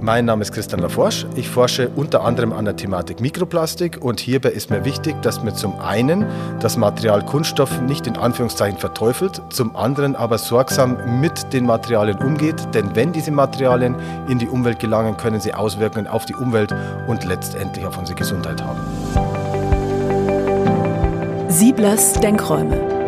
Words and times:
Mein 0.00 0.26
Name 0.26 0.42
ist 0.42 0.52
Christian 0.52 0.80
Laforsch. 0.80 1.26
Ich 1.34 1.48
forsche 1.48 1.88
unter 1.88 2.22
anderem 2.24 2.52
an 2.52 2.64
der 2.64 2.76
Thematik 2.76 3.20
Mikroplastik 3.20 3.98
und 4.00 4.20
hierbei 4.20 4.50
ist 4.50 4.70
mir 4.70 4.84
wichtig, 4.84 5.20
dass 5.22 5.42
man 5.42 5.56
zum 5.56 5.80
einen 5.80 6.24
das 6.60 6.76
Material 6.76 7.24
Kunststoff 7.24 7.80
nicht 7.82 8.06
in 8.06 8.16
Anführungszeichen 8.16 8.78
verteufelt, 8.78 9.42
zum 9.50 9.74
anderen 9.74 10.14
aber 10.14 10.38
sorgsam 10.38 11.20
mit 11.20 11.52
den 11.52 11.66
Materialien 11.66 12.18
umgeht, 12.18 12.56
denn 12.74 12.94
wenn 12.94 13.12
diese 13.12 13.32
Materialien 13.32 13.96
in 14.28 14.38
die 14.38 14.46
Umwelt 14.46 14.78
gelangen, 14.78 15.16
können 15.16 15.40
sie 15.40 15.52
Auswirkungen 15.52 16.06
auf 16.06 16.26
die 16.26 16.34
Umwelt 16.34 16.72
und 17.08 17.24
letztendlich 17.24 17.84
auf 17.84 17.98
unsere 17.98 18.16
Gesundheit 18.16 18.62
haben. 18.62 18.80
Sieblers 21.48 22.12
Denkräume. 22.20 22.98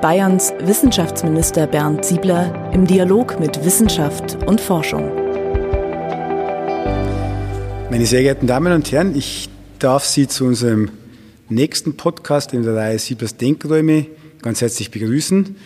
Bayerns 0.00 0.54
Wissenschaftsminister 0.60 1.66
Bernd 1.66 2.04
Siebler 2.04 2.54
im 2.72 2.86
Dialog 2.86 3.38
mit 3.38 3.64
Wissenschaft 3.64 4.38
und 4.46 4.60
Forschung. 4.60 5.17
Meine 7.98 8.06
sehr 8.06 8.22
geehrten 8.22 8.46
Damen 8.46 8.72
und 8.72 8.92
Herren, 8.92 9.16
ich 9.16 9.48
darf 9.80 10.04
Sie 10.04 10.28
zu 10.28 10.44
unserem 10.44 10.88
nächsten 11.48 11.96
Podcast 11.96 12.52
in 12.52 12.62
der 12.62 12.76
Reihe 12.76 12.96
Siebers 12.96 13.36
Denkräume 13.36 14.06
ganz 14.40 14.60
herzlich 14.60 14.92
begrüßen. 14.92 15.56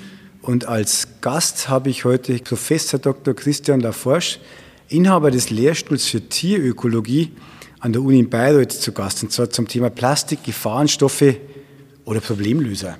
Und 0.40 0.64
als 0.64 1.08
Gast 1.20 1.68
habe 1.68 1.90
ich 1.90 2.06
heute 2.06 2.38
Professor 2.38 2.98
Dr. 2.98 3.34
Christian 3.34 3.80
Laforsch, 3.80 4.40
Inhaber 4.88 5.30
des 5.30 5.50
Lehrstuhls 5.50 6.06
für 6.06 6.26
Tierökologie 6.26 7.32
an 7.80 7.92
der 7.92 8.00
Uni 8.00 8.20
in 8.20 8.30
Bayreuth 8.30 8.72
zu 8.72 8.92
Gast, 8.92 9.22
und 9.22 9.30
zwar 9.30 9.50
zum 9.50 9.68
Thema 9.68 9.90
Plastik, 9.90 10.42
Gefahrenstoffe 10.42 11.34
oder 12.06 12.20
Problemlöser. 12.20 12.96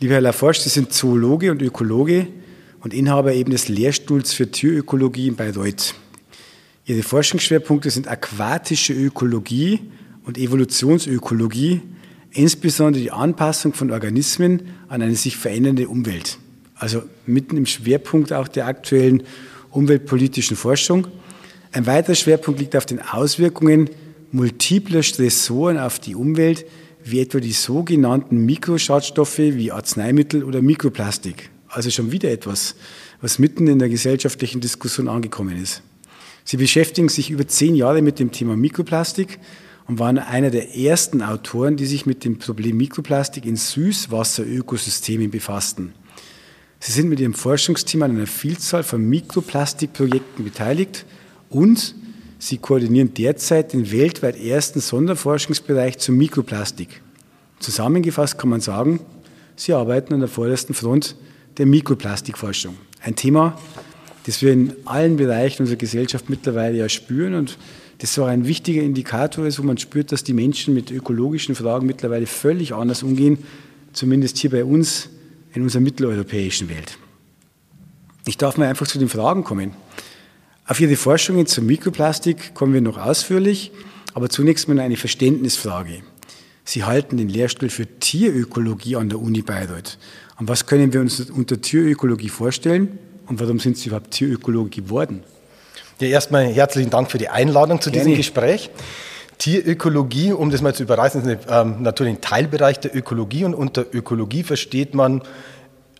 Lieber 0.00 0.14
Herr 0.14 0.22
Laforsch, 0.22 0.60
Sie 0.60 0.70
sind 0.70 0.94
Zoologe 0.94 1.50
und 1.50 1.60
Ökologe 1.60 2.28
und 2.80 2.94
Inhaber 2.94 3.34
eben 3.34 3.50
des 3.50 3.68
Lehrstuhls 3.68 4.32
für 4.32 4.50
Tierökologie 4.50 5.28
in 5.28 5.36
Bayreuth. 5.36 5.94
Ihre 6.86 7.02
Forschungsschwerpunkte 7.02 7.88
sind 7.88 8.08
aquatische 8.08 8.92
Ökologie 8.92 9.80
und 10.24 10.36
Evolutionsökologie, 10.36 11.80
insbesondere 12.32 13.02
die 13.02 13.10
Anpassung 13.10 13.72
von 13.72 13.90
Organismen 13.90 14.62
an 14.88 15.00
eine 15.00 15.14
sich 15.14 15.36
verändernde 15.36 15.88
Umwelt. 15.88 16.38
Also 16.74 17.02
mitten 17.26 17.56
im 17.56 17.64
Schwerpunkt 17.64 18.32
auch 18.32 18.48
der 18.48 18.66
aktuellen 18.66 19.22
umweltpolitischen 19.70 20.56
Forschung. 20.56 21.06
Ein 21.72 21.86
weiterer 21.86 22.14
Schwerpunkt 22.14 22.60
liegt 22.60 22.76
auf 22.76 22.86
den 22.86 23.00
Auswirkungen 23.00 23.88
multipler 24.30 25.02
Stressoren 25.02 25.78
auf 25.78 25.98
die 25.98 26.14
Umwelt, 26.14 26.66
wie 27.02 27.20
etwa 27.20 27.40
die 27.40 27.52
sogenannten 27.52 28.44
Mikroschadstoffe 28.44 29.38
wie 29.38 29.72
Arzneimittel 29.72 30.44
oder 30.44 30.60
Mikroplastik. 30.60 31.50
Also 31.68 31.90
schon 31.90 32.12
wieder 32.12 32.30
etwas, 32.30 32.74
was 33.20 33.38
mitten 33.38 33.68
in 33.68 33.78
der 33.78 33.88
gesellschaftlichen 33.88 34.60
Diskussion 34.60 35.08
angekommen 35.08 35.60
ist. 35.60 35.82
Sie 36.44 36.58
beschäftigen 36.58 37.08
sich 37.08 37.30
über 37.30 37.48
zehn 37.48 37.74
Jahre 37.74 38.02
mit 38.02 38.18
dem 38.18 38.30
Thema 38.30 38.54
Mikroplastik 38.56 39.38
und 39.86 39.98
waren 39.98 40.18
einer 40.18 40.50
der 40.50 40.76
ersten 40.76 41.22
Autoren, 41.22 41.76
die 41.76 41.86
sich 41.86 42.06
mit 42.06 42.24
dem 42.24 42.38
Problem 42.38 42.76
Mikroplastik 42.76 43.46
in 43.46 43.56
Süßwasserökosystemen 43.56 45.30
befassten. 45.30 45.94
Sie 46.80 46.92
sind 46.92 47.08
mit 47.08 47.20
ihrem 47.20 47.32
Forschungsteam 47.32 48.02
an 48.02 48.10
einer 48.10 48.26
Vielzahl 48.26 48.82
von 48.82 49.08
Mikroplastikprojekten 49.08 50.44
beteiligt 50.44 51.06
und 51.48 51.94
sie 52.38 52.58
koordinieren 52.58 53.14
derzeit 53.14 53.72
den 53.72 53.90
weltweit 53.90 54.38
ersten 54.38 54.80
Sonderforschungsbereich 54.80 55.96
zum 55.96 56.16
Mikroplastik. 56.16 57.00
Zusammengefasst 57.58 58.36
kann 58.36 58.50
man 58.50 58.60
sagen, 58.60 59.00
sie 59.56 59.72
arbeiten 59.72 60.12
an 60.12 60.20
der 60.20 60.28
vordersten 60.28 60.74
Front 60.74 61.16
der 61.56 61.64
Mikroplastikforschung. 61.64 62.76
Ein 63.00 63.16
Thema, 63.16 63.58
das 64.24 64.42
wir 64.42 64.52
in 64.52 64.74
allen 64.84 65.16
Bereichen 65.16 65.62
unserer 65.62 65.76
Gesellschaft 65.76 66.28
mittlerweile 66.28 66.78
ja 66.78 66.88
spüren 66.88 67.34
und 67.34 67.58
das 67.98 68.18
auch 68.18 68.26
ein 68.26 68.46
wichtiger 68.46 68.82
Indikator 68.82 69.46
ist, 69.46 69.58
wo 69.58 69.62
man 69.62 69.78
spürt, 69.78 70.12
dass 70.12 70.24
die 70.24 70.32
Menschen 70.32 70.74
mit 70.74 70.90
ökologischen 70.90 71.54
Fragen 71.54 71.86
mittlerweile 71.86 72.26
völlig 72.26 72.74
anders 72.74 73.02
umgehen, 73.02 73.38
zumindest 73.92 74.38
hier 74.38 74.50
bei 74.50 74.64
uns 74.64 75.08
in 75.52 75.62
unserer 75.62 75.82
mitteleuropäischen 75.82 76.68
Welt. 76.68 76.98
Ich 78.26 78.36
darf 78.36 78.56
mal 78.56 78.68
einfach 78.68 78.86
zu 78.86 78.98
den 78.98 79.08
Fragen 79.08 79.44
kommen. 79.44 79.72
Auf 80.66 80.80
Ihre 80.80 80.96
Forschungen 80.96 81.46
zum 81.46 81.66
Mikroplastik 81.66 82.54
kommen 82.54 82.72
wir 82.72 82.80
noch 82.80 82.98
ausführlich, 82.98 83.70
aber 84.14 84.30
zunächst 84.30 84.66
mal 84.66 84.80
eine 84.80 84.96
Verständnisfrage. 84.96 86.02
Sie 86.64 86.84
halten 86.84 87.18
den 87.18 87.28
Lehrstuhl 87.28 87.68
für 87.68 87.86
Tierökologie 87.86 88.96
an 88.96 89.10
der 89.10 89.20
Uni 89.20 89.42
Bayreuth. 89.42 89.98
Und 90.38 90.48
was 90.48 90.66
können 90.66 90.92
wir 90.92 91.00
uns 91.00 91.20
unter 91.30 91.60
Tierökologie 91.60 92.30
vorstellen? 92.30 92.98
Und 93.26 93.40
warum 93.40 93.58
sind 93.58 93.76
Sie 93.78 93.88
überhaupt 93.88 94.10
Tierökologe 94.10 94.70
geworden? 94.70 95.22
Ja, 96.00 96.08
erstmal 96.08 96.46
herzlichen 96.46 96.90
Dank 96.90 97.10
für 97.10 97.18
die 97.18 97.28
Einladung 97.28 97.80
zu 97.80 97.90
Gerne. 97.90 98.04
diesem 98.04 98.16
Gespräch. 98.16 98.70
Tierökologie, 99.38 100.32
um 100.32 100.50
das 100.50 100.62
mal 100.62 100.74
zu 100.74 100.82
überreißen, 100.82 101.28
ist 101.28 101.46
ähm, 101.48 101.82
natürlich 101.82 102.14
ein 102.14 102.20
Teilbereich 102.20 102.80
der 102.80 102.94
Ökologie 102.94 103.44
und 103.44 103.54
unter 103.54 103.84
Ökologie 103.92 104.42
versteht 104.42 104.94
man 104.94 105.22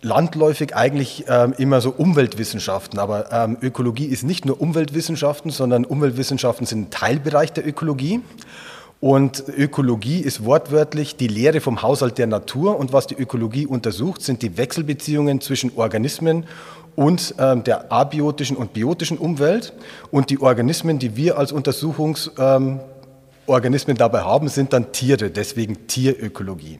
landläufig 0.01 0.75
eigentlich 0.75 1.25
ähm, 1.27 1.53
immer 1.57 1.81
so 1.81 1.89
Umweltwissenschaften. 1.89 2.99
Aber 2.99 3.31
ähm, 3.31 3.57
Ökologie 3.61 4.05
ist 4.05 4.23
nicht 4.23 4.45
nur 4.45 4.61
Umweltwissenschaften, 4.61 5.51
sondern 5.51 5.83
Umweltwissenschaften 5.83 6.67
sind 6.67 6.79
ein 6.79 6.89
Teilbereich 6.91 7.51
der 7.53 7.67
Ökologie. 7.67 8.21
Und 9.01 9.43
Ökologie 9.49 10.19
ist 10.19 10.45
wortwörtlich 10.45 11.15
die 11.15 11.27
Lehre 11.27 11.59
vom 11.59 11.81
Haushalt 11.81 12.17
der 12.17 12.27
Natur. 12.27 12.77
Und 12.77 12.93
was 12.93 13.07
die 13.07 13.15
Ökologie 13.15 13.65
untersucht, 13.65 14.21
sind 14.21 14.41
die 14.41 14.57
Wechselbeziehungen 14.57 15.41
zwischen 15.41 15.71
Organismen 15.75 16.45
und 16.95 17.35
ähm, 17.39 17.63
der 17.63 17.91
abiotischen 17.91 18.57
und 18.57 18.73
biotischen 18.73 19.17
Umwelt. 19.17 19.73
Und 20.11 20.29
die 20.29 20.39
Organismen, 20.39 20.99
die 20.99 21.15
wir 21.15 21.37
als 21.37 21.51
Untersuchungsorganismen 21.51 23.95
ähm, 23.95 23.97
dabei 23.97 24.21
haben, 24.21 24.47
sind 24.47 24.73
dann 24.73 24.91
Tiere, 24.91 25.29
deswegen 25.29 25.87
Tierökologie. 25.87 26.79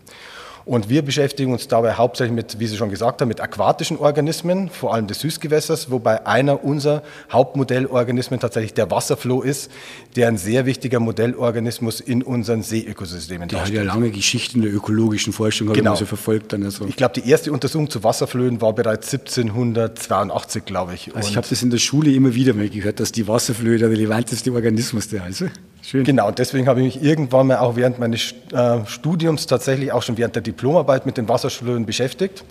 Und 0.65 0.89
wir 0.89 1.03
beschäftigen 1.03 1.51
uns 1.51 1.67
dabei 1.67 1.93
hauptsächlich 1.93 2.35
mit, 2.35 2.59
wie 2.59 2.65
Sie 2.65 2.75
schon 2.75 2.89
gesagt 2.89 3.21
haben, 3.21 3.27
mit 3.27 3.39
aquatischen 3.39 3.97
Organismen, 3.97 4.69
vor 4.69 4.95
allem 4.95 5.05
des 5.05 5.19
Süßgewässers, 5.19 5.91
wobei 5.91 6.25
einer 6.25 6.63
unserer 6.63 7.03
Hauptmodellorganismen 7.31 8.39
tatsächlich 8.39 8.73
der 8.73 8.89
Wasserfloh 8.89 9.43
ist, 9.43 9.69
der 10.15 10.27
ein 10.27 10.37
sehr 10.37 10.65
wichtiger 10.65 10.99
Modellorganismus 10.99 11.99
in 11.99 12.23
unseren 12.23 12.63
Seeökosystemen 12.63 13.47
darstellt. 13.47 13.75
Der 13.75 13.81
hat 13.81 13.87
ja 13.87 13.93
lange 13.93 14.09
Geschichte 14.09 14.55
in 14.55 14.63
der 14.63 14.73
ökologischen 14.73 15.33
Forschung, 15.33 15.71
genau. 15.71 15.93
so 15.93 16.07
verfolgt. 16.07 16.53
Dann 16.53 16.63
also. 16.63 16.85
Ich 16.87 16.95
glaube, 16.95 17.13
die 17.13 17.29
erste 17.29 17.51
Untersuchung 17.51 17.91
zu 17.91 18.03
Wasserflöhen 18.03 18.59
war 18.59 18.73
bereits 18.73 19.13
1782, 19.13 20.65
glaube 20.65 20.95
ich. 20.95 21.15
Also 21.15 21.29
ich 21.29 21.37
habe 21.37 21.47
das 21.47 21.61
in 21.61 21.69
der 21.69 21.77
Schule 21.77 22.11
immer 22.11 22.33
wieder 22.33 22.55
mal 22.55 22.69
gehört, 22.69 22.99
dass 22.99 23.11
die 23.11 23.27
Wasserflöhe 23.27 23.77
der 23.77 23.91
relevanteste 23.91 24.51
Organismus 24.51 25.09
der 25.09 25.27
ist. 25.27 25.43
Schön. 25.85 26.03
Genau, 26.03 26.31
deswegen 26.31 26.67
habe 26.67 26.81
ich 26.81 26.95
mich 26.95 27.03
irgendwann 27.03 27.45
mal 27.45 27.57
auch 27.57 27.75
während 27.75 27.99
meines 27.99 28.33
äh, 28.51 28.83
Studiums 28.87 29.45
tatsächlich 29.45 29.91
auch 29.91 30.01
schon 30.01 30.17
während 30.17 30.33
der 30.33 30.41
Diplomarbeit 30.41 31.05
mit 31.05 31.15
den 31.15 31.29
Wasserflöhen 31.29 31.85
beschäftigt. 31.85 32.43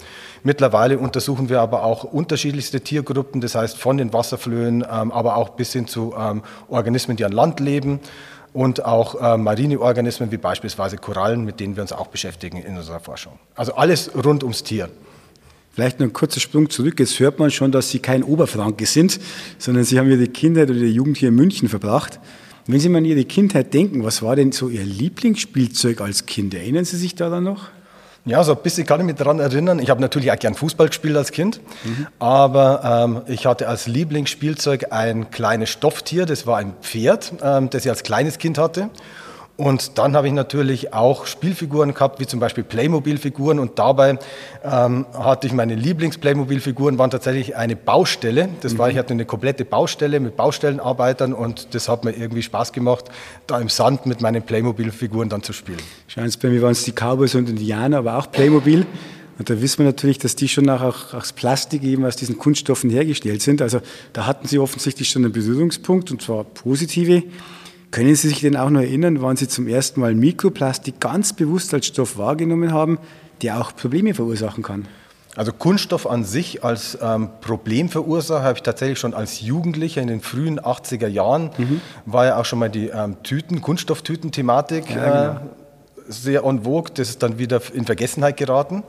Mittlerweile 0.44 0.98
untersuchen 0.98 1.48
wir 1.48 1.60
aber 1.60 1.82
auch 1.82 2.04
unterschiedlichste 2.04 2.80
Tiergruppen, 2.80 3.40
das 3.40 3.56
heißt 3.56 3.76
von 3.76 3.96
den 3.96 4.12
Wasserflöhen, 4.12 4.86
ähm, 4.88 5.10
aber 5.10 5.36
auch 5.36 5.48
bis 5.48 5.72
hin 5.72 5.88
zu 5.88 6.14
ähm, 6.16 6.44
Organismen, 6.68 7.16
die 7.16 7.24
an 7.24 7.32
Land 7.32 7.58
leben 7.58 7.98
und 8.52 8.84
auch 8.84 9.20
äh, 9.20 9.36
marine 9.36 9.80
Organismen 9.80 10.30
wie 10.30 10.36
beispielsweise 10.36 10.96
Korallen, 10.96 11.44
mit 11.44 11.58
denen 11.58 11.74
wir 11.74 11.82
uns 11.82 11.92
auch 11.92 12.06
beschäftigen 12.06 12.58
in 12.58 12.76
unserer 12.76 13.00
Forschung. 13.00 13.32
Also 13.56 13.74
alles 13.74 14.12
rund 14.14 14.44
ums 14.44 14.62
Tier. 14.62 14.90
Vielleicht 15.72 15.98
noch 15.98 16.06
ein 16.06 16.12
kurzer 16.12 16.38
Sprung 16.38 16.70
zurück. 16.70 17.00
Jetzt 17.00 17.18
hört 17.18 17.40
man 17.40 17.50
schon, 17.50 17.72
dass 17.72 17.90
Sie 17.90 17.98
kein 17.98 18.22
Oberfranke 18.22 18.86
sind, 18.86 19.18
sondern 19.58 19.82
Sie 19.82 19.98
haben 19.98 20.08
Ihre 20.08 20.28
Kindheit 20.28 20.70
oder 20.70 20.78
Ihre 20.78 20.86
Jugend 20.86 21.16
hier 21.16 21.30
in 21.30 21.34
München 21.34 21.68
verbracht. 21.68 22.20
Wenn 22.66 22.80
Sie 22.80 22.88
mal 22.88 22.98
an 22.98 23.04
Ihre 23.04 23.24
Kindheit 23.24 23.74
denken, 23.74 24.04
was 24.04 24.22
war 24.22 24.36
denn 24.36 24.50
so 24.50 24.70
Ihr 24.70 24.84
Lieblingsspielzeug 24.84 26.00
als 26.00 26.24
Kind? 26.24 26.54
Erinnern 26.54 26.86
Sie 26.86 26.96
sich 26.96 27.14
daran 27.14 27.44
noch? 27.44 27.68
Ja, 28.24 28.42
so 28.42 28.52
ein 28.52 28.62
bisschen 28.62 28.86
kann 28.86 29.00
ich 29.00 29.06
mich 29.06 29.16
daran 29.16 29.38
erinnern. 29.38 29.78
Ich 29.80 29.90
habe 29.90 30.00
natürlich 30.00 30.32
auch 30.32 30.38
gern 30.38 30.54
Fußball 30.54 30.88
gespielt 30.88 31.14
als 31.14 31.30
Kind, 31.30 31.60
mhm. 31.84 32.06
aber 32.18 33.04
ähm, 33.04 33.20
ich 33.26 33.44
hatte 33.44 33.68
als 33.68 33.86
Lieblingsspielzeug 33.86 34.92
ein 34.92 35.30
kleines 35.30 35.68
Stofftier, 35.68 36.24
das 36.24 36.46
war 36.46 36.56
ein 36.56 36.72
Pferd, 36.80 37.34
ähm, 37.42 37.68
das 37.68 37.84
ich 37.84 37.90
als 37.90 38.02
kleines 38.02 38.38
Kind 38.38 38.56
hatte. 38.56 38.88
Und 39.56 39.98
dann 39.98 40.16
habe 40.16 40.26
ich 40.26 40.32
natürlich 40.32 40.92
auch 40.92 41.26
Spielfiguren 41.26 41.94
gehabt, 41.94 42.18
wie 42.18 42.26
zum 42.26 42.40
Beispiel 42.40 42.64
Playmobil-Figuren. 42.64 43.60
Und 43.60 43.78
dabei 43.78 44.18
ähm, 44.64 45.06
hatte 45.16 45.46
ich 45.46 45.52
meine 45.52 45.76
Lieblings-Playmobil-Figuren, 45.76 46.98
waren 46.98 47.10
tatsächlich 47.10 47.54
eine 47.54 47.76
Baustelle. 47.76 48.48
Das 48.62 48.74
mhm. 48.74 48.78
war, 48.78 48.90
ich 48.90 48.98
hatte 48.98 49.12
eine 49.12 49.26
komplette 49.26 49.64
Baustelle 49.64 50.18
mit 50.18 50.36
Baustellenarbeitern 50.36 51.32
und 51.32 51.72
das 51.72 51.88
hat 51.88 52.04
mir 52.04 52.12
irgendwie 52.12 52.42
Spaß 52.42 52.72
gemacht, 52.72 53.04
da 53.46 53.60
im 53.60 53.68
Sand 53.68 54.06
mit 54.06 54.20
meinen 54.20 54.42
Playmobil-Figuren 54.42 55.28
dann 55.28 55.44
zu 55.44 55.52
spielen. 55.52 55.78
Schauen 56.08 56.28
Sie, 56.28 56.38
bei 56.38 56.48
mir 56.48 56.60
waren 56.60 56.72
es 56.72 56.82
die 56.82 56.92
Cowboys 56.92 57.36
und 57.36 57.48
Indianer, 57.48 57.98
aber 57.98 58.18
auch 58.18 58.32
Playmobil. 58.32 58.84
Und 59.38 59.50
da 59.50 59.60
wissen 59.60 59.78
wir 59.78 59.86
natürlich, 59.86 60.18
dass 60.18 60.34
die 60.34 60.48
schon 60.48 60.68
auch 60.68 61.14
aus 61.14 61.32
Plastik 61.32 61.84
eben 61.84 62.04
aus 62.04 62.16
diesen 62.16 62.38
Kunststoffen 62.38 62.90
hergestellt 62.90 63.42
sind. 63.42 63.62
Also 63.62 63.80
da 64.12 64.26
hatten 64.26 64.48
Sie 64.48 64.58
offensichtlich 64.58 65.08
schon 65.08 65.24
einen 65.24 65.32
Berührungspunkt 65.32 66.10
und 66.10 66.22
zwar 66.22 66.42
positive. 66.42 67.22
Können 67.94 68.16
Sie 68.16 68.28
sich 68.28 68.40
denn 68.40 68.56
auch 68.56 68.70
noch 68.70 68.80
erinnern, 68.80 69.22
wann 69.22 69.36
Sie 69.36 69.46
zum 69.46 69.68
ersten 69.68 70.00
Mal 70.00 70.16
Mikroplastik 70.16 70.98
ganz 70.98 71.32
bewusst 71.32 71.72
als 71.72 71.86
Stoff 71.86 72.18
wahrgenommen 72.18 72.72
haben, 72.72 72.98
der 73.40 73.60
auch 73.60 73.72
Probleme 73.76 74.14
verursachen 74.14 74.64
kann? 74.64 74.88
Also 75.36 75.52
Kunststoff 75.52 76.10
an 76.10 76.24
sich 76.24 76.64
als 76.64 76.98
ähm, 77.00 77.28
Problemverursacher 77.40 78.42
habe 78.42 78.58
ich 78.58 78.64
tatsächlich 78.64 78.98
schon 78.98 79.14
als 79.14 79.42
Jugendlicher 79.42 80.02
in 80.02 80.08
den 80.08 80.22
frühen 80.22 80.58
80er 80.58 81.06
Jahren, 81.06 81.50
mhm. 81.56 81.80
war 82.04 82.24
ja 82.26 82.36
auch 82.36 82.44
schon 82.44 82.58
mal 82.58 82.68
die 82.68 82.88
ähm, 82.88 83.22
Tüten, 83.22 83.60
Kunststofftüten-Thematik 83.60 84.90
ja, 84.90 85.28
genau. 85.28 85.40
äh, 85.40 85.40
sehr 86.08 86.42
en 86.42 86.64
vogue. 86.64 86.90
Das 86.92 87.10
ist 87.10 87.22
dann 87.22 87.38
wieder 87.38 87.62
in 87.74 87.84
Vergessenheit 87.84 88.36
geraten. 88.36 88.82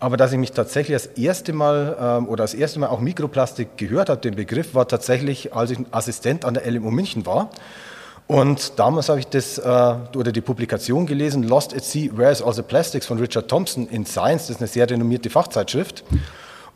Aber 0.00 0.16
dass 0.16 0.32
ich 0.32 0.38
mich 0.38 0.52
tatsächlich 0.52 0.94
das 0.94 1.04
erste 1.18 1.52
Mal 1.52 1.98
ähm, 2.00 2.28
oder 2.28 2.44
das 2.44 2.54
erste 2.54 2.78
Mal 2.78 2.86
auch 2.86 3.00
Mikroplastik 3.00 3.76
gehört 3.76 4.08
habe, 4.08 4.22
den 4.22 4.36
Begriff, 4.36 4.74
war 4.74 4.88
tatsächlich, 4.88 5.54
als 5.54 5.70
ich 5.70 5.80
Assistent 5.90 6.46
an 6.46 6.54
der 6.54 6.70
LMU 6.70 6.90
München 6.90 7.26
war. 7.26 7.50
Und 8.28 8.78
damals 8.78 9.08
habe 9.08 9.20
ich 9.20 9.26
das 9.26 9.56
äh, 9.56 9.94
oder 10.14 10.32
die 10.32 10.42
Publikation 10.42 11.06
gelesen, 11.06 11.44
Lost 11.44 11.74
at 11.74 11.82
Sea, 11.82 12.10
Where 12.12 12.30
is 12.30 12.42
All 12.42 12.52
the 12.52 12.60
Plastics 12.60 13.06
von 13.06 13.18
Richard 13.18 13.48
Thompson 13.48 13.88
in 13.88 14.04
Science. 14.04 14.48
Das 14.48 14.56
ist 14.56 14.60
eine 14.60 14.68
sehr 14.68 14.88
renommierte 14.88 15.30
Fachzeitschrift. 15.30 16.04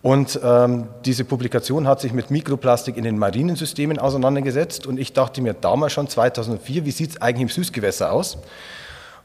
Und 0.00 0.40
ähm, 0.42 0.88
diese 1.04 1.26
Publikation 1.26 1.86
hat 1.86 2.00
sich 2.00 2.14
mit 2.14 2.30
Mikroplastik 2.30 2.96
in 2.96 3.04
den 3.04 3.18
marinen 3.18 3.54
Systemen 3.54 3.98
auseinandergesetzt. 3.98 4.86
Und 4.86 4.98
ich 4.98 5.12
dachte 5.12 5.42
mir 5.42 5.52
damals 5.52 5.92
schon, 5.92 6.08
2004, 6.08 6.86
wie 6.86 6.90
sieht 6.90 7.10
es 7.10 7.22
eigentlich 7.22 7.42
im 7.42 7.48
Süßgewässer 7.50 8.10
aus? 8.10 8.38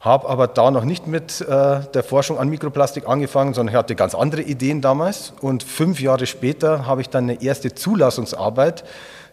Habe 0.02 0.28
aber 0.28 0.48
da 0.48 0.70
noch 0.70 0.84
nicht 0.84 1.08
mit 1.08 1.40
äh, 1.40 1.80
der 1.94 2.04
Forschung 2.04 2.38
an 2.40 2.50
Mikroplastik 2.50 3.08
angefangen, 3.08 3.54
sondern 3.54 3.74
ich 3.74 3.78
hatte 3.78 3.96
ganz 3.96 4.14
andere 4.14 4.42
Ideen 4.42 4.82
damals. 4.82 5.32
Und 5.40 5.64
fünf 5.64 6.02
Jahre 6.02 6.26
später 6.26 6.86
habe 6.88 7.00
ich 7.00 7.08
dann 7.08 7.24
eine 7.24 7.42
erste 7.42 7.74
Zulassungsarbeit 7.74 8.84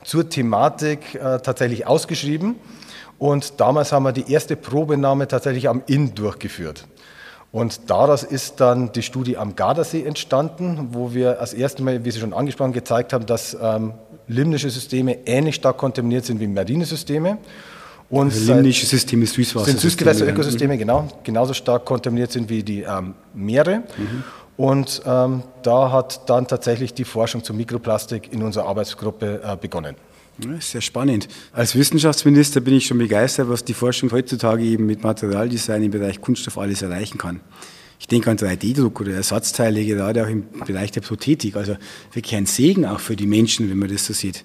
zur 0.04 0.28
Thematik 0.28 1.16
äh, 1.16 1.40
tatsächlich 1.40 1.88
ausgeschrieben. 1.88 2.54
Und 3.18 3.60
damals 3.60 3.92
haben 3.92 4.04
wir 4.04 4.12
die 4.12 4.30
erste 4.30 4.56
Probenahme 4.56 5.28
tatsächlich 5.28 5.68
am 5.68 5.82
Inn 5.86 6.14
durchgeführt. 6.14 6.86
Und 7.52 7.88
daraus 7.88 8.24
ist 8.24 8.60
dann 8.60 8.90
die 8.90 9.02
Studie 9.02 9.36
am 9.36 9.54
Gardasee 9.54 10.02
entstanden, 10.02 10.88
wo 10.90 11.14
wir 11.14 11.40
als 11.40 11.54
erstes 11.54 11.84
Mal, 11.84 12.04
wie 12.04 12.10
Sie 12.10 12.18
schon 12.18 12.32
angesprochen, 12.32 12.72
gezeigt 12.72 13.12
haben, 13.12 13.26
dass 13.26 13.56
ähm, 13.60 13.94
limnische 14.26 14.70
Systeme 14.70 15.18
ähnlich 15.24 15.54
stark 15.54 15.76
kontaminiert 15.76 16.24
sind 16.24 16.40
wie 16.40 16.48
marine 16.48 16.84
Systeme. 16.84 17.38
Und 18.10 18.32
also 18.32 18.54
limnische 18.54 18.86
Systeme, 18.86 19.24
Süßwasser. 19.26 19.66
Sind 19.66 19.80
Süßgewässerökosysteme, 19.80 20.76
genau, 20.76 21.08
genauso 21.22 21.54
stark 21.54 21.84
kontaminiert 21.84 22.32
sind 22.32 22.48
wie 22.48 22.64
die 22.64 22.82
ähm, 22.82 23.14
Meere. 23.32 23.78
Mhm. 23.96 24.24
Und 24.56 25.02
ähm, 25.06 25.42
da 25.62 25.90
hat 25.90 26.28
dann 26.28 26.46
tatsächlich 26.46 26.94
die 26.94 27.04
Forschung 27.04 27.42
zu 27.42 27.54
Mikroplastik 27.54 28.32
in 28.32 28.42
unserer 28.42 28.66
Arbeitsgruppe 28.66 29.40
äh, 29.44 29.56
begonnen. 29.56 29.96
Ja, 30.38 30.60
sehr 30.60 30.80
spannend. 30.80 31.28
Als 31.52 31.76
Wissenschaftsminister 31.76 32.60
bin 32.60 32.74
ich 32.74 32.86
schon 32.86 32.98
begeistert, 32.98 33.48
was 33.48 33.64
die 33.64 33.74
Forschung 33.74 34.10
heutzutage 34.10 34.64
eben 34.64 34.84
mit 34.84 35.04
Materialdesign 35.04 35.84
im 35.84 35.90
Bereich 35.92 36.20
Kunststoff 36.20 36.58
alles 36.58 36.82
erreichen 36.82 37.18
kann. 37.18 37.40
Ich 38.00 38.08
denke 38.08 38.30
an 38.30 38.36
3D-Druck 38.36 39.00
oder 39.00 39.12
Ersatzteile, 39.12 39.84
gerade 39.84 40.24
auch 40.24 40.28
im 40.28 40.44
Bereich 40.66 40.90
der 40.90 41.02
Prothetik. 41.02 41.54
Also 41.54 41.76
wirklich 42.12 42.34
ein 42.34 42.46
Segen 42.46 42.84
auch 42.84 42.98
für 42.98 43.14
die 43.14 43.28
Menschen, 43.28 43.70
wenn 43.70 43.78
man 43.78 43.88
das 43.88 44.06
so 44.06 44.12
sieht. 44.12 44.44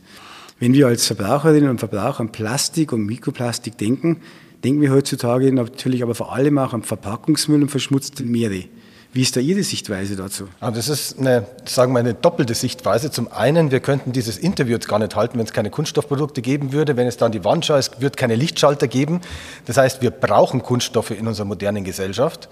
Wenn 0.60 0.74
wir 0.74 0.88
als 0.88 1.08
Verbraucherinnen 1.08 1.70
und 1.70 1.80
Verbraucher 1.80 2.20
an 2.20 2.32
Plastik 2.32 2.92
und 2.92 3.06
Mikroplastik 3.06 3.78
denken, 3.78 4.18
denken 4.64 4.82
wir 4.82 4.92
heutzutage 4.92 5.52
natürlich 5.52 6.04
aber 6.04 6.14
vor 6.14 6.34
allem 6.34 6.60
auch 6.60 6.74
an 6.74 6.84
Verpackungsmüll 6.84 7.64
und 7.64 7.70
verschmutzte 7.70 8.24
Meere. 8.24 8.66
Wie 9.12 9.24
ist 9.24 9.36
da 9.36 9.40
Ihre 9.40 9.64
Sichtweise 9.64 10.16
dazu? 10.16 10.48
Ah, 10.60 10.70
das 10.70 10.88
ist 10.88 11.18
eine, 11.18 11.48
sagen 11.66 11.94
wir, 11.94 12.00
eine 12.00 12.14
doppelte 12.14 12.54
Sichtweise. 12.54 13.10
Zum 13.10 13.32
einen, 13.32 13.72
wir 13.72 13.80
könnten 13.80 14.12
dieses 14.12 14.38
Interview 14.38 14.74
jetzt 14.74 14.88
gar 14.88 15.00
nicht 15.00 15.16
halten, 15.16 15.40
wenn 15.40 15.46
es 15.46 15.54
keine 15.54 15.72
Kunststoffprodukte 15.72 16.44
geben 16.44 16.74
würde, 16.74 16.96
wenn 16.96 17.08
es 17.08 17.18
dann 17.18 17.32
die 17.32 17.44
Wand 17.44 17.66
schaut, 17.66 17.80
es 17.80 17.92
wird 18.00 18.18
keine 18.18 18.36
Lichtschalter 18.36 18.88
geben. 18.88 19.22
Das 19.66 19.78
heißt, 19.78 20.04
wir 20.04 20.12
brauchen 20.12 20.62
Kunststoffe 20.62 21.10
in 21.10 21.28
unserer 21.28 21.46
modernen 21.46 21.84
Gesellschaft. 21.84 22.50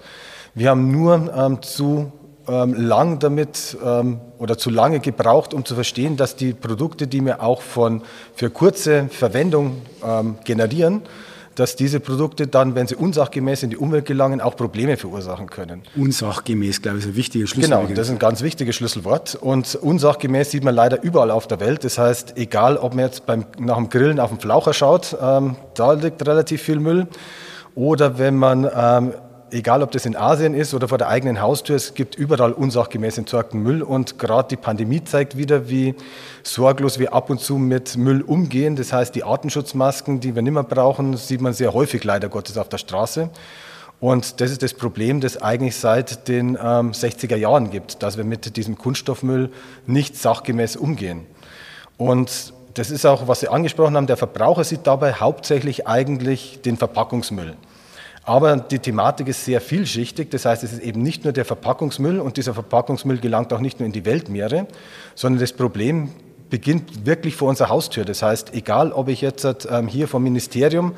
Wir 0.54 0.70
haben 0.70 0.90
nur 0.90 1.32
ähm, 1.32 1.62
zu 1.62 2.10
ähm, 2.48 2.74
lang 2.74 3.20
damit 3.20 3.76
ähm, 3.84 4.20
oder 4.38 4.58
zu 4.58 4.70
lange 4.70 4.98
gebraucht, 4.98 5.54
um 5.54 5.64
zu 5.64 5.76
verstehen, 5.76 6.16
dass 6.16 6.34
die 6.34 6.54
Produkte, 6.54 7.06
die 7.06 7.24
wir 7.24 7.40
auch 7.40 7.62
von, 7.62 8.02
für 8.34 8.50
kurze 8.50 9.08
Verwendung 9.10 9.82
ähm, 10.04 10.38
generieren, 10.44 11.02
dass 11.58 11.74
diese 11.74 11.98
Produkte 11.98 12.46
dann, 12.46 12.76
wenn 12.76 12.86
sie 12.86 12.94
unsachgemäß 12.94 13.64
in 13.64 13.70
die 13.70 13.76
Umwelt 13.76 14.06
gelangen, 14.06 14.40
auch 14.40 14.54
Probleme 14.54 14.96
verursachen 14.96 15.50
können. 15.50 15.82
Unsachgemäß, 15.96 16.82
glaube 16.82 16.98
ich, 16.98 17.04
ist 17.04 17.10
ein 17.10 17.16
wichtiges 17.16 17.50
Schlüsselwort. 17.50 17.88
Genau, 17.88 17.96
das 17.96 18.06
ist 18.06 18.12
ein 18.12 18.20
ganz 18.20 18.42
wichtiges 18.42 18.76
Schlüsselwort. 18.76 19.34
Und 19.34 19.74
unsachgemäß 19.74 20.52
sieht 20.52 20.62
man 20.62 20.74
leider 20.74 21.02
überall 21.02 21.32
auf 21.32 21.48
der 21.48 21.58
Welt. 21.58 21.82
Das 21.82 21.98
heißt, 21.98 22.36
egal, 22.36 22.76
ob 22.76 22.94
man 22.94 23.06
jetzt 23.06 23.26
beim, 23.26 23.44
nach 23.58 23.76
dem 23.76 23.88
Grillen 23.88 24.20
auf 24.20 24.30
den 24.30 24.38
Flaucher 24.38 24.72
schaut, 24.72 25.16
ähm, 25.20 25.56
da 25.74 25.94
liegt 25.94 26.24
relativ 26.26 26.62
viel 26.62 26.78
Müll. 26.78 27.08
Oder 27.74 28.18
wenn 28.18 28.36
man 28.36 28.70
ähm, 28.72 29.12
egal 29.50 29.82
ob 29.82 29.90
das 29.92 30.06
in 30.06 30.16
Asien 30.16 30.54
ist 30.54 30.74
oder 30.74 30.88
vor 30.88 30.98
der 30.98 31.08
eigenen 31.08 31.40
Haustür, 31.40 31.76
es 31.76 31.94
gibt 31.94 32.14
überall 32.14 32.52
unsachgemäß 32.52 33.18
entsorgten 33.18 33.62
Müll 33.62 33.82
und 33.82 34.18
gerade 34.18 34.48
die 34.48 34.56
Pandemie 34.56 35.02
zeigt 35.04 35.36
wieder, 35.36 35.68
wie 35.68 35.94
sorglos 36.42 36.98
wir 36.98 37.12
ab 37.12 37.30
und 37.30 37.40
zu 37.40 37.56
mit 37.58 37.96
Müll 37.96 38.22
umgehen. 38.22 38.76
Das 38.76 38.92
heißt, 38.92 39.14
die 39.14 39.24
Artenschutzmasken, 39.24 40.20
die 40.20 40.34
wir 40.34 40.42
nicht 40.42 40.52
mehr 40.52 40.62
brauchen, 40.62 41.16
sieht 41.16 41.40
man 41.40 41.52
sehr 41.52 41.74
häufig 41.74 42.04
leider 42.04 42.28
Gottes 42.28 42.58
auf 42.58 42.68
der 42.68 42.78
Straße. 42.78 43.30
Und 44.00 44.40
das 44.40 44.50
ist 44.50 44.62
das 44.62 44.74
Problem, 44.74 45.20
das 45.20 45.42
eigentlich 45.42 45.76
seit 45.76 46.28
den 46.28 46.50
ähm, 46.50 46.92
60er 46.92 47.36
Jahren 47.36 47.70
gibt, 47.70 48.02
dass 48.02 48.16
wir 48.16 48.24
mit 48.24 48.56
diesem 48.56 48.78
Kunststoffmüll 48.78 49.50
nicht 49.86 50.16
sachgemäß 50.16 50.76
umgehen. 50.76 51.26
Und 51.96 52.52
das 52.74 52.92
ist 52.92 53.04
auch, 53.04 53.26
was 53.26 53.40
Sie 53.40 53.48
angesprochen 53.48 53.96
haben, 53.96 54.06
der 54.06 54.16
Verbraucher 54.16 54.62
sieht 54.62 54.86
dabei 54.86 55.14
hauptsächlich 55.14 55.88
eigentlich 55.88 56.60
den 56.62 56.76
Verpackungsmüll. 56.76 57.56
Aber 58.28 58.58
die 58.58 58.78
Thematik 58.78 59.28
ist 59.28 59.46
sehr 59.46 59.58
vielschichtig. 59.58 60.30
Das 60.30 60.44
heißt, 60.44 60.62
es 60.62 60.74
ist 60.74 60.82
eben 60.82 61.00
nicht 61.00 61.24
nur 61.24 61.32
der 61.32 61.46
Verpackungsmüll 61.46 62.20
und 62.20 62.36
dieser 62.36 62.52
Verpackungsmüll 62.52 63.20
gelangt 63.20 63.54
auch 63.54 63.60
nicht 63.60 63.80
nur 63.80 63.86
in 63.86 63.92
die 63.92 64.04
Weltmeere, 64.04 64.66
sondern 65.14 65.40
das 65.40 65.54
Problem 65.54 66.10
beginnt 66.50 67.06
wirklich 67.06 67.36
vor 67.36 67.48
unserer 67.48 67.70
Haustür. 67.70 68.04
Das 68.04 68.22
heißt, 68.22 68.52
egal 68.52 68.92
ob 68.92 69.08
ich 69.08 69.22
jetzt 69.22 69.46
ähm, 69.70 69.88
hier 69.88 70.08
vom 70.08 70.22
Ministerium 70.22 70.92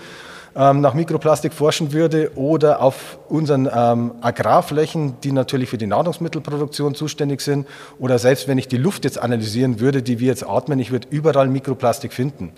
ähm, 0.57 0.81
nach 0.81 0.95
Mikroplastik 0.95 1.53
forschen 1.53 1.93
würde 1.93 2.33
oder 2.35 2.83
auf 2.83 3.21
unseren 3.29 3.71
ähm, 3.73 4.11
Agrarflächen, 4.23 5.21
die 5.23 5.31
natürlich 5.31 5.69
für 5.69 5.79
die 5.79 5.87
Nahrungsmittelproduktion 5.87 6.97
zuständig 6.97 7.43
sind, 7.43 7.69
oder 8.01 8.19
selbst 8.19 8.49
wenn 8.49 8.59
ich 8.59 8.67
die 8.67 8.77
Luft 8.77 9.05
jetzt 9.05 9.21
analysieren 9.21 9.79
würde, 9.79 10.03
die 10.03 10.19
wir 10.19 10.27
jetzt 10.27 10.45
atmen, 10.45 10.81
ich 10.81 10.91
würde 10.91 11.07
überall 11.11 11.47
Mikroplastik 11.47 12.13
finden. 12.13 12.51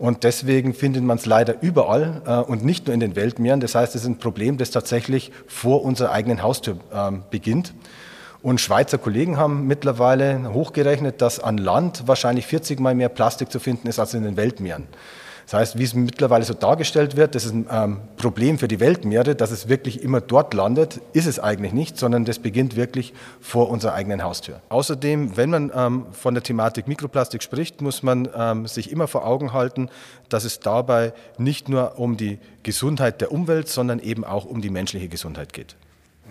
Und 0.00 0.24
deswegen 0.24 0.72
findet 0.72 1.04
man 1.04 1.18
es 1.18 1.26
leider 1.26 1.60
überall 1.60 2.22
äh, 2.26 2.36
und 2.38 2.64
nicht 2.64 2.86
nur 2.86 2.94
in 2.94 3.00
den 3.00 3.16
Weltmeeren. 3.16 3.60
Das 3.60 3.74
heißt, 3.74 3.94
es 3.94 4.00
ist 4.00 4.08
ein 4.08 4.18
Problem, 4.18 4.56
das 4.56 4.70
tatsächlich 4.70 5.30
vor 5.46 5.84
unserer 5.84 6.10
eigenen 6.10 6.42
Haustür 6.42 6.78
äh, 6.90 7.12
beginnt. 7.30 7.74
Und 8.40 8.62
Schweizer 8.62 8.96
Kollegen 8.96 9.36
haben 9.36 9.66
mittlerweile 9.66 10.54
hochgerechnet, 10.54 11.20
dass 11.20 11.38
an 11.38 11.58
Land 11.58 12.04
wahrscheinlich 12.06 12.46
40 12.46 12.80
Mal 12.80 12.94
mehr 12.94 13.10
Plastik 13.10 13.52
zu 13.52 13.60
finden 13.60 13.88
ist 13.88 13.98
als 13.98 14.14
in 14.14 14.22
den 14.22 14.38
Weltmeeren. 14.38 14.86
Das 15.50 15.58
heißt, 15.58 15.78
wie 15.78 15.82
es 15.82 15.94
mittlerweile 15.94 16.44
so 16.44 16.54
dargestellt 16.54 17.16
wird, 17.16 17.34
das 17.34 17.44
ist 17.44 17.52
ein 17.52 17.66
ähm, 17.72 17.96
Problem 18.16 18.56
für 18.56 18.68
die 18.68 18.78
Weltmeere, 18.78 19.34
dass 19.34 19.50
es 19.50 19.68
wirklich 19.68 20.00
immer 20.00 20.20
dort 20.20 20.54
landet, 20.54 21.00
ist 21.12 21.26
es 21.26 21.40
eigentlich 21.40 21.72
nicht, 21.72 21.98
sondern 21.98 22.24
das 22.24 22.38
beginnt 22.38 22.76
wirklich 22.76 23.12
vor 23.40 23.68
unserer 23.68 23.94
eigenen 23.94 24.22
Haustür. 24.22 24.60
Außerdem, 24.68 25.36
wenn 25.36 25.50
man 25.50 25.72
ähm, 25.74 26.06
von 26.12 26.34
der 26.34 26.44
Thematik 26.44 26.86
Mikroplastik 26.86 27.42
spricht, 27.42 27.82
muss 27.82 28.04
man 28.04 28.28
ähm, 28.32 28.68
sich 28.68 28.92
immer 28.92 29.08
vor 29.08 29.26
Augen 29.26 29.52
halten, 29.52 29.88
dass 30.28 30.44
es 30.44 30.60
dabei 30.60 31.12
nicht 31.36 31.68
nur 31.68 31.98
um 31.98 32.16
die 32.16 32.38
Gesundheit 32.62 33.20
der 33.20 33.32
Umwelt, 33.32 33.66
sondern 33.68 33.98
eben 33.98 34.24
auch 34.24 34.44
um 34.44 34.60
die 34.60 34.70
menschliche 34.70 35.08
Gesundheit 35.08 35.52
geht. 35.52 35.74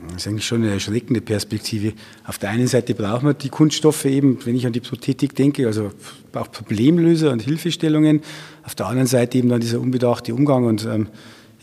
Das 0.08 0.18
ist 0.18 0.28
eigentlich 0.28 0.46
schon 0.46 0.64
eine 0.64 0.72
erschreckende 0.72 1.20
Perspektive. 1.20 1.94
Auf 2.26 2.38
der 2.38 2.50
einen 2.50 2.68
Seite 2.68 2.94
braucht 2.96 3.24
man 3.24 3.38
die 3.38 3.50
Kunststoffe 3.50 4.06
eben, 4.06 4.40
wenn 4.46 4.56
ich 4.56 4.66
an 4.66 4.72
die 4.72 4.80
Prothetik 4.80 5.36
denke, 5.36 5.68
also 5.68 5.92
auch 6.34 6.52
Problemlöser 6.52 7.32
und 7.32 7.42
Hilfestellungen. 7.42 8.22
Auf 8.70 8.76
der 8.76 8.86
anderen 8.86 9.08
Seite 9.08 9.36
eben 9.40 9.50
dann 9.50 9.60
dieser 9.60 9.80
unbedachte 9.80 10.36
Umgang. 10.36 10.66
Und 10.66 10.86
ähm, 10.86 11.08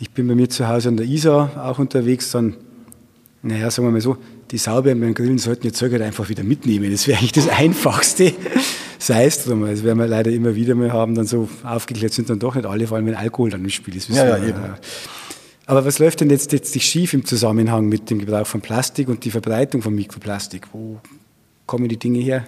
ich 0.00 0.10
bin 0.10 0.26
bei 0.26 0.34
mir 0.34 0.50
zu 0.50 0.66
Hause 0.66 0.88
an 0.88 0.96
der 0.96 1.06
Isar 1.06 1.52
auch 1.64 1.78
unterwegs, 1.78 2.32
dann, 2.32 2.56
naja, 3.44 3.70
sagen 3.70 3.86
wir 3.86 3.92
mal 3.92 4.00
so, 4.00 4.16
die 4.50 4.58
sauberen 4.58 4.98
beim 4.98 5.14
Grillen 5.14 5.38
sollten 5.38 5.68
jetzt 5.68 5.80
halt 5.80 6.02
einfach 6.02 6.28
wieder 6.28 6.42
mitnehmen. 6.42 6.90
Das 6.90 7.06
wäre 7.06 7.18
eigentlich 7.18 7.30
das 7.30 7.48
Einfachste. 7.48 8.32
Sei 8.98 9.24
es 9.24 9.44
drum, 9.44 9.64
das 9.64 9.84
werden 9.84 10.00
wir 10.00 10.08
leider 10.08 10.32
immer 10.32 10.56
wieder 10.56 10.74
mal 10.74 10.92
haben, 10.92 11.14
dann 11.14 11.26
so 11.26 11.48
aufgeklärt 11.62 12.12
sind 12.12 12.28
dann 12.28 12.40
doch 12.40 12.56
nicht 12.56 12.66
alle, 12.66 12.88
vor 12.88 12.96
allem 12.96 13.06
wenn 13.06 13.14
Alkohol 13.14 13.50
dann 13.50 13.62
im 13.62 13.70
Spiel 13.70 13.94
ist. 13.94 14.08
Ja, 14.08 14.26
ja, 14.26 14.44
eben. 14.44 14.58
Aber 15.66 15.84
was 15.84 16.00
läuft 16.00 16.22
denn 16.22 16.30
jetzt 16.30 16.50
letztlich 16.50 16.84
schief 16.86 17.14
im 17.14 17.24
Zusammenhang 17.24 17.88
mit 17.88 18.10
dem 18.10 18.18
Gebrauch 18.18 18.48
von 18.48 18.62
Plastik 18.62 19.06
und 19.06 19.24
die 19.24 19.30
Verbreitung 19.30 19.80
von 19.80 19.94
Mikroplastik? 19.94 20.66
Wo 20.72 20.98
kommen 21.66 21.88
die 21.88 21.98
Dinge 21.98 22.18
her? 22.18 22.44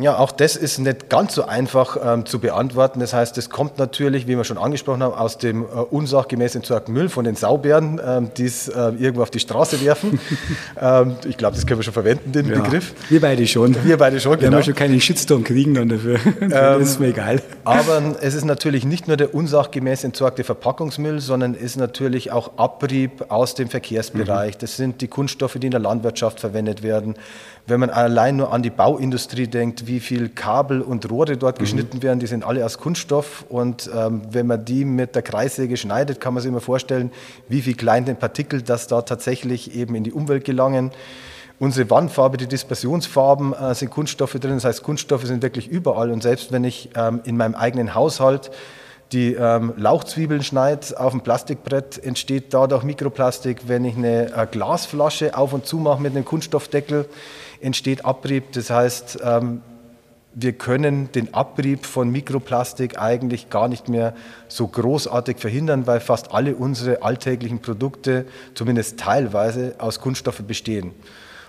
Ja, 0.00 0.16
auch 0.16 0.32
das 0.32 0.56
ist 0.56 0.78
nicht 0.78 1.10
ganz 1.10 1.34
so 1.34 1.44
einfach 1.44 1.98
ähm, 2.02 2.24
zu 2.24 2.38
beantworten. 2.38 3.00
Das 3.00 3.12
heißt, 3.12 3.36
es 3.36 3.50
kommt 3.50 3.76
natürlich, 3.76 4.26
wie 4.26 4.38
wir 4.38 4.44
schon 4.44 4.56
angesprochen 4.56 5.02
haben, 5.02 5.12
aus 5.12 5.36
dem 5.36 5.64
äh, 5.64 5.66
unsachgemäß 5.66 6.54
entsorgten 6.54 6.94
Müll 6.94 7.10
von 7.10 7.26
den 7.26 7.34
Saubären, 7.34 8.00
ähm, 8.02 8.30
die 8.34 8.46
es 8.46 8.68
äh, 8.68 8.92
irgendwo 8.98 9.20
auf 9.20 9.30
die 9.30 9.40
Straße 9.40 9.84
werfen. 9.84 10.18
ähm, 10.80 11.16
ich 11.28 11.36
glaube, 11.36 11.56
das 11.56 11.66
können 11.66 11.80
wir 11.80 11.84
schon 11.84 11.92
verwenden, 11.92 12.32
den 12.32 12.48
ja, 12.48 12.60
Begriff. 12.60 12.94
Wir 13.10 13.20
beide 13.20 13.46
schon. 13.46 13.76
Wir 13.84 13.98
beide 13.98 14.18
schon, 14.18 14.38
genau. 14.38 14.56
Wir 14.56 14.62
schon 14.62 14.74
keinen 14.74 14.98
Shitstorm 14.98 15.44
kriegen 15.44 15.74
dann 15.74 15.90
dafür. 15.90 16.18
das 16.48 16.88
ist 16.88 17.00
mir 17.00 17.08
egal. 17.08 17.42
Aber 17.64 18.16
es 18.22 18.32
ist 18.32 18.46
natürlich 18.46 18.86
nicht 18.86 19.08
nur 19.08 19.18
der 19.18 19.34
unsachgemäß 19.34 20.04
entsorgte 20.04 20.42
Verpackungsmüll, 20.42 21.20
sondern 21.20 21.52
ist 21.52 21.76
natürlich 21.76 22.32
auch 22.32 22.56
Abrieb 22.56 23.26
aus 23.28 23.54
dem 23.54 23.68
Verkehrsbereich. 23.68 24.54
Mhm. 24.54 24.58
Das 24.60 24.76
sind 24.78 25.02
die 25.02 25.08
Kunststoffe, 25.08 25.58
die 25.60 25.66
in 25.66 25.72
der 25.72 25.80
Landwirtschaft 25.80 26.40
verwendet 26.40 26.82
werden 26.82 27.14
Wenn 27.66 27.80
man 27.80 27.90
allein 27.90 28.36
nur 28.36 28.52
an 28.54 28.62
die 28.62 28.70
Bauindustrie 28.70 29.46
denkt, 29.46 29.81
wie 29.86 30.00
viel 30.00 30.28
Kabel 30.28 30.80
und 30.80 31.10
Rohre 31.10 31.36
dort 31.36 31.58
mhm. 31.58 31.62
geschnitten 31.62 32.02
werden, 32.02 32.18
die 32.18 32.26
sind 32.26 32.44
alle 32.44 32.64
aus 32.64 32.78
Kunststoff. 32.78 33.44
Und 33.48 33.90
ähm, 33.94 34.22
wenn 34.30 34.46
man 34.46 34.64
die 34.64 34.84
mit 34.84 35.14
der 35.14 35.22
Kreissäge 35.22 35.76
schneidet, 35.76 36.20
kann 36.20 36.34
man 36.34 36.42
sich 36.42 36.50
immer 36.50 36.60
vorstellen, 36.60 37.10
wie 37.48 37.62
viel 37.62 37.74
kleine 37.74 38.14
Partikel 38.14 38.62
das 38.62 38.86
da 38.86 39.02
tatsächlich 39.02 39.74
eben 39.74 39.94
in 39.94 40.04
die 40.04 40.12
Umwelt 40.12 40.44
gelangen. 40.44 40.90
Unsere 41.58 41.88
Wandfarbe, 41.90 42.38
die 42.38 42.48
Dispersionsfarben 42.48 43.52
äh, 43.52 43.74
sind 43.74 43.90
Kunststoffe 43.90 44.34
drin. 44.34 44.54
Das 44.54 44.64
heißt, 44.64 44.82
Kunststoffe 44.82 45.24
sind 45.24 45.42
wirklich 45.42 45.68
überall. 45.68 46.10
Und 46.10 46.22
selbst 46.22 46.50
wenn 46.50 46.64
ich 46.64 46.90
ähm, 46.96 47.20
in 47.24 47.36
meinem 47.36 47.54
eigenen 47.54 47.94
Haushalt 47.94 48.50
die 49.12 49.34
ähm, 49.34 49.74
Lauchzwiebeln 49.76 50.42
schneide 50.42 50.98
auf 50.98 51.12
dem 51.12 51.20
Plastikbrett, 51.20 52.02
entsteht 52.02 52.54
dadurch 52.54 52.82
Mikroplastik. 52.82 53.68
Wenn 53.68 53.84
ich 53.84 53.96
eine 53.96 54.32
äh, 54.34 54.46
Glasflasche 54.50 55.36
auf 55.36 55.52
und 55.52 55.66
zu 55.66 55.76
mache 55.76 56.00
mit 56.00 56.16
einem 56.16 56.24
Kunststoffdeckel, 56.24 57.06
entsteht 57.60 58.04
Abrieb. 58.04 58.52
Das 58.52 58.70
heißt, 58.70 59.18
ähm, 59.22 59.60
wir 60.34 60.52
können 60.52 61.10
den 61.12 61.34
Abrieb 61.34 61.84
von 61.86 62.10
Mikroplastik 62.10 62.98
eigentlich 62.98 63.50
gar 63.50 63.68
nicht 63.68 63.88
mehr 63.88 64.14
so 64.48 64.66
großartig 64.66 65.38
verhindern, 65.38 65.86
weil 65.86 66.00
fast 66.00 66.32
alle 66.32 66.56
unsere 66.56 67.02
alltäglichen 67.02 67.60
Produkte 67.60 68.26
zumindest 68.54 68.98
teilweise 68.98 69.74
aus 69.78 70.00
Kunststoffen 70.00 70.46
bestehen. 70.46 70.92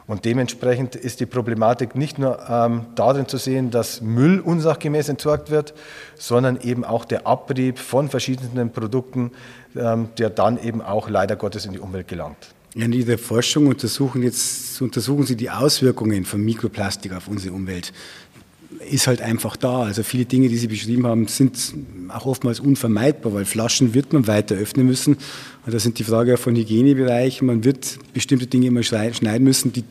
Und 0.05 0.25
dementsprechend 0.25 0.95
ist 0.95 1.21
die 1.21 1.25
Problematik 1.25 1.95
nicht 1.95 2.19
nur 2.19 2.37
ähm, 2.49 2.87
darin 2.95 3.27
zu 3.27 3.37
sehen, 3.37 3.71
dass 3.71 4.01
Müll 4.01 4.41
unsachgemäß 4.41 5.07
entsorgt 5.07 5.49
wird, 5.49 5.73
sondern 6.15 6.59
eben 6.59 6.83
auch 6.83 7.05
der 7.05 7.25
Abrieb 7.25 7.79
von 7.79 8.09
verschiedenen 8.09 8.71
Produkten, 8.71 9.31
ähm, 9.77 10.09
der 10.17 10.29
dann 10.29 10.61
eben 10.61 10.81
auch 10.81 11.09
leider 11.09 11.37
Gottes 11.37 11.65
in 11.65 11.71
die 11.71 11.79
Umwelt 11.79 12.09
gelangt. 12.09 12.53
Ja, 12.75 12.85
in 12.85 12.91
dieser 12.91 13.19
Forschung 13.19 13.67
untersuchen, 13.67 14.23
jetzt, 14.23 14.81
untersuchen 14.81 15.27
Sie 15.27 15.35
die 15.35 15.51
Auswirkungen 15.51 16.25
von 16.25 16.41
Mikroplastik 16.41 17.13
auf 17.13 17.27
unsere 17.27 17.53
Umwelt. 17.53 17.93
Ist 18.89 19.07
halt 19.07 19.21
einfach 19.21 19.55
da. 19.55 19.83
Also 19.83 20.03
viele 20.03 20.25
Dinge, 20.25 20.49
die 20.49 20.57
Sie 20.57 20.67
beschrieben 20.67 21.07
haben, 21.07 21.27
sind 21.27 21.73
auch 22.09 22.25
oftmals 22.25 22.59
unvermeidbar, 22.59 23.33
weil 23.33 23.45
Flaschen 23.45 23.93
wird 23.93 24.13
man 24.13 24.27
weiter 24.27 24.55
öffnen 24.55 24.85
müssen. 24.85 25.17
Und 25.65 25.73
da 25.73 25.79
sind 25.79 25.99
die 25.99 26.03
Frage 26.03 26.37
von 26.37 26.55
Hygienebereich. 26.55 27.41
Man 27.41 27.63
wird 27.63 27.97
bestimmte 28.13 28.47
Dinge 28.47 28.67
immer 28.67 28.83
schneiden 28.83 29.43
müssen. 29.43 29.73
Die 29.73 29.83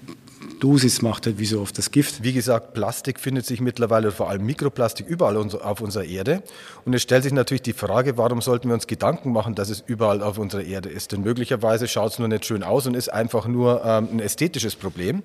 Dosis 0.63 1.03
macht 1.03 1.27
halt 1.27 1.41
wie 1.41 1.45
so 1.45 1.61
oft 1.61 1.77
das 1.77 1.91
Gift. 1.91 2.23
Wie 2.23 2.33
gesagt, 2.33 2.73
Plastik 2.73 3.19
findet 3.19 3.45
sich 3.47 3.61
mittlerweile, 3.61 4.13
vor 4.13 4.31
allem 4.31 4.47
Mikroplastik, 4.47 5.09
überall 5.09 5.37
auf 5.37 5.81
unserer 5.81 6.05
Erde. 6.05 6.45
Und 6.85 6.95
es 6.95 7.03
stellt 7.03 7.25
sich 7.25 7.33
natürlich 7.33 7.63
die 7.63 7.73
Frage, 7.73 8.17
warum 8.17 8.41
sollten 8.41 8.69
wir 8.69 8.75
uns 8.75 8.87
Gedanken 8.87 9.33
machen, 9.33 9.57
dass 9.57 9.71
es 9.71 9.83
überall 9.85 10.23
auf 10.23 10.39
unserer 10.39 10.63
Erde 10.63 10.89
ist? 10.89 11.11
Denn 11.11 11.23
möglicherweise 11.23 11.89
schaut 11.89 12.13
es 12.13 12.21
nur 12.21 12.29
nicht 12.29 12.47
schön 12.47 12.63
aus 12.63 12.87
und 12.87 12.95
ist 12.95 13.13
einfach 13.13 13.49
nur 13.49 13.85
ähm, 13.85 14.09
ein 14.13 14.21
ästhetisches 14.21 14.77
Problem. 14.77 15.25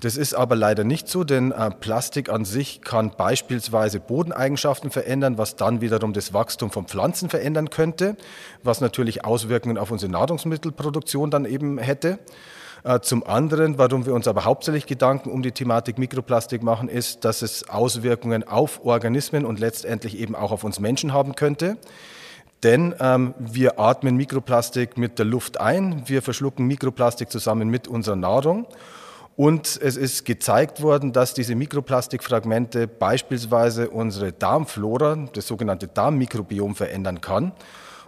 Das 0.00 0.18
ist 0.18 0.34
aber 0.34 0.56
leider 0.56 0.84
nicht 0.84 1.08
so, 1.08 1.24
denn 1.24 1.52
äh, 1.52 1.70
Plastik 1.70 2.28
an 2.28 2.44
sich 2.44 2.82
kann 2.82 3.12
beispielsweise 3.16 3.98
Bodeneigenschaften 3.98 4.90
verändern, 4.90 5.38
was 5.38 5.56
dann 5.56 5.80
wiederum 5.80 6.12
das 6.12 6.34
Wachstum 6.34 6.70
von 6.70 6.86
Pflanzen 6.86 7.30
verändern 7.30 7.70
könnte, 7.70 8.16
was 8.62 8.82
natürlich 8.82 9.24
Auswirkungen 9.24 9.78
auf 9.78 9.90
unsere 9.90 10.12
Nahrungsmittelproduktion 10.12 11.30
dann 11.30 11.46
eben 11.46 11.78
hätte. 11.78 12.18
Äh, 12.84 13.00
zum 13.00 13.26
anderen, 13.26 13.78
warum 13.78 14.04
wir 14.04 14.12
uns 14.12 14.28
aber 14.28 14.44
hauptsächlich 14.44 14.86
Gedanken 14.86 15.30
um 15.30 15.42
die 15.42 15.52
Thematik 15.52 15.96
Mikroplastik 15.96 16.62
machen, 16.62 16.90
ist, 16.90 17.24
dass 17.24 17.40
es 17.40 17.68
Auswirkungen 17.70 18.46
auf 18.46 18.84
Organismen 18.84 19.46
und 19.46 19.58
letztendlich 19.58 20.18
eben 20.18 20.36
auch 20.36 20.52
auf 20.52 20.62
uns 20.62 20.78
Menschen 20.78 21.14
haben 21.14 21.34
könnte. 21.34 21.78
Denn 22.62 22.94
ähm, 23.00 23.34
wir 23.38 23.80
atmen 23.80 24.16
Mikroplastik 24.16 24.98
mit 24.98 25.18
der 25.18 25.26
Luft 25.26 25.58
ein, 25.58 26.02
wir 26.06 26.20
verschlucken 26.20 26.66
Mikroplastik 26.66 27.30
zusammen 27.30 27.70
mit 27.70 27.88
unserer 27.88 28.16
Nahrung. 28.16 28.66
Und 29.36 29.78
es 29.82 29.96
ist 29.98 30.24
gezeigt 30.24 30.82
worden, 30.82 31.12
dass 31.12 31.34
diese 31.34 31.54
Mikroplastikfragmente 31.54 32.88
beispielsweise 32.88 33.90
unsere 33.90 34.32
Darmflora, 34.32 35.28
das 35.34 35.46
sogenannte 35.46 35.88
Darmmikrobiom, 35.88 36.74
verändern 36.74 37.20
kann. 37.20 37.52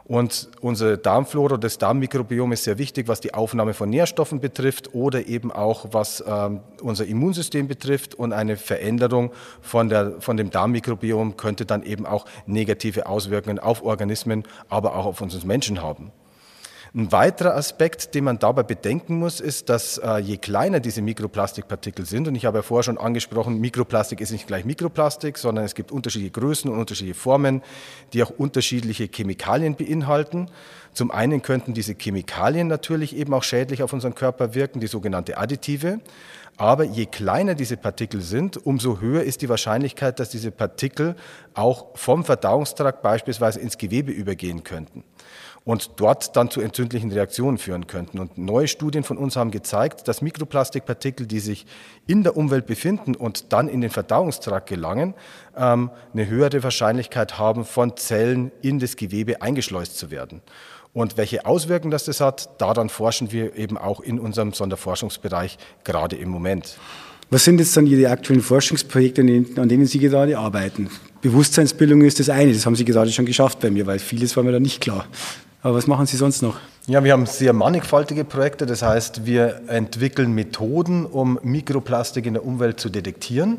Und 0.06 0.48
unsere 0.62 0.96
Darmflora, 0.96 1.58
das 1.58 1.76
Darmmikrobiom 1.76 2.52
ist 2.52 2.64
sehr 2.64 2.78
wichtig, 2.78 3.08
was 3.08 3.20
die 3.20 3.34
Aufnahme 3.34 3.74
von 3.74 3.90
Nährstoffen 3.90 4.40
betrifft 4.40 4.94
oder 4.94 5.26
eben 5.26 5.52
auch 5.52 5.88
was 5.92 6.24
ähm, 6.26 6.60
unser 6.80 7.04
Immunsystem 7.04 7.68
betrifft. 7.68 8.14
Und 8.14 8.32
eine 8.32 8.56
Veränderung 8.56 9.30
von, 9.60 9.90
der, 9.90 10.14
von 10.20 10.38
dem 10.38 10.48
Darmmikrobiom 10.48 11.36
könnte 11.36 11.66
dann 11.66 11.82
eben 11.82 12.06
auch 12.06 12.24
negative 12.46 13.06
Auswirkungen 13.06 13.58
auf 13.58 13.82
Organismen, 13.82 14.44
aber 14.70 14.96
auch 14.96 15.04
auf 15.04 15.20
uns 15.20 15.44
Menschen 15.44 15.82
haben. 15.82 16.10
Ein 16.94 17.12
weiterer 17.12 17.54
Aspekt, 17.54 18.14
den 18.14 18.24
man 18.24 18.38
dabei 18.38 18.62
bedenken 18.62 19.18
muss, 19.18 19.40
ist, 19.40 19.68
dass 19.68 19.98
äh, 19.98 20.18
je 20.18 20.38
kleiner 20.38 20.80
diese 20.80 21.02
Mikroplastikpartikel 21.02 22.06
sind, 22.06 22.28
und 22.28 22.34
ich 22.34 22.46
habe 22.46 22.58
ja 22.58 22.62
vorher 22.62 22.82
schon 22.82 22.96
angesprochen, 22.96 23.58
Mikroplastik 23.60 24.22
ist 24.22 24.30
nicht 24.30 24.46
gleich 24.46 24.64
Mikroplastik, 24.64 25.36
sondern 25.36 25.66
es 25.66 25.74
gibt 25.74 25.92
unterschiedliche 25.92 26.32
Größen 26.32 26.70
und 26.70 26.78
unterschiedliche 26.78 27.18
Formen, 27.18 27.62
die 28.14 28.22
auch 28.22 28.30
unterschiedliche 28.30 29.08
Chemikalien 29.12 29.76
beinhalten. 29.76 30.50
Zum 30.94 31.10
einen 31.10 31.42
könnten 31.42 31.74
diese 31.74 31.94
Chemikalien 31.94 32.68
natürlich 32.68 33.14
eben 33.14 33.34
auch 33.34 33.42
schädlich 33.42 33.82
auf 33.82 33.92
unseren 33.92 34.14
Körper 34.14 34.54
wirken, 34.54 34.80
die 34.80 34.86
sogenannte 34.86 35.36
Additive. 35.36 36.00
Aber 36.56 36.82
je 36.82 37.06
kleiner 37.06 37.54
diese 37.54 37.76
Partikel 37.76 38.20
sind, 38.20 38.56
umso 38.56 39.00
höher 39.00 39.22
ist 39.22 39.42
die 39.42 39.48
Wahrscheinlichkeit, 39.48 40.18
dass 40.18 40.30
diese 40.30 40.50
Partikel 40.50 41.14
auch 41.54 41.86
vom 41.94 42.24
Verdauungstrakt 42.24 43.02
beispielsweise 43.02 43.60
ins 43.60 43.78
Gewebe 43.78 44.10
übergehen 44.10 44.64
könnten 44.64 45.04
und 45.68 45.90
dort 46.00 46.34
dann 46.34 46.50
zu 46.50 46.62
entzündlichen 46.62 47.12
Reaktionen 47.12 47.58
führen 47.58 47.86
könnten. 47.86 48.20
Und 48.20 48.38
neue 48.38 48.68
Studien 48.68 49.04
von 49.04 49.18
uns 49.18 49.36
haben 49.36 49.50
gezeigt, 49.50 50.08
dass 50.08 50.22
Mikroplastikpartikel, 50.22 51.26
die 51.26 51.40
sich 51.40 51.66
in 52.06 52.22
der 52.22 52.38
Umwelt 52.38 52.64
befinden 52.64 53.14
und 53.14 53.52
dann 53.52 53.68
in 53.68 53.82
den 53.82 53.90
Verdauungstrakt 53.90 54.66
gelangen, 54.66 55.12
ähm, 55.58 55.90
eine 56.14 56.26
höhere 56.26 56.62
Wahrscheinlichkeit 56.62 57.38
haben, 57.38 57.66
von 57.66 57.98
Zellen 57.98 58.50
in 58.62 58.78
das 58.78 58.96
Gewebe 58.96 59.42
eingeschleust 59.42 59.98
zu 59.98 60.10
werden. 60.10 60.40
Und 60.94 61.18
welche 61.18 61.44
Auswirkungen 61.44 61.90
das, 61.90 62.06
das 62.06 62.22
hat, 62.22 62.48
daran 62.62 62.88
forschen 62.88 63.30
wir 63.30 63.54
eben 63.54 63.76
auch 63.76 64.00
in 64.00 64.18
unserem 64.18 64.54
Sonderforschungsbereich 64.54 65.58
gerade 65.84 66.16
im 66.16 66.30
Moment. 66.30 66.78
Was 67.28 67.44
sind 67.44 67.60
jetzt 67.60 67.76
dann 67.76 67.86
Ihre 67.86 68.10
aktuellen 68.10 68.40
Forschungsprojekte, 68.40 69.20
an 69.20 69.68
denen 69.68 69.84
Sie 69.84 69.98
gerade 69.98 70.38
arbeiten? 70.38 70.88
Bewusstseinsbildung 71.20 72.00
ist 72.00 72.20
das 72.20 72.30
eine, 72.30 72.54
das 72.54 72.64
haben 72.64 72.74
Sie 72.74 72.86
gerade 72.86 73.12
schon 73.12 73.26
geschafft 73.26 73.60
bei 73.60 73.70
mir, 73.70 73.86
weil 73.86 73.98
vieles 73.98 74.34
war 74.34 74.42
mir 74.44 74.52
da 74.52 74.60
nicht 74.60 74.80
klar. 74.80 75.06
Aber 75.68 75.76
was 75.76 75.86
machen 75.86 76.06
Sie 76.06 76.16
sonst 76.16 76.40
noch? 76.40 76.56
Ja, 76.86 77.04
wir 77.04 77.12
haben 77.12 77.26
sehr 77.26 77.52
mannigfaltige 77.52 78.24
Projekte. 78.24 78.64
Das 78.64 78.80
heißt, 78.80 79.26
wir 79.26 79.60
entwickeln 79.66 80.32
Methoden, 80.32 81.04
um 81.04 81.38
Mikroplastik 81.42 82.24
in 82.24 82.32
der 82.32 82.46
Umwelt 82.46 82.80
zu 82.80 82.88
detektieren. 82.88 83.58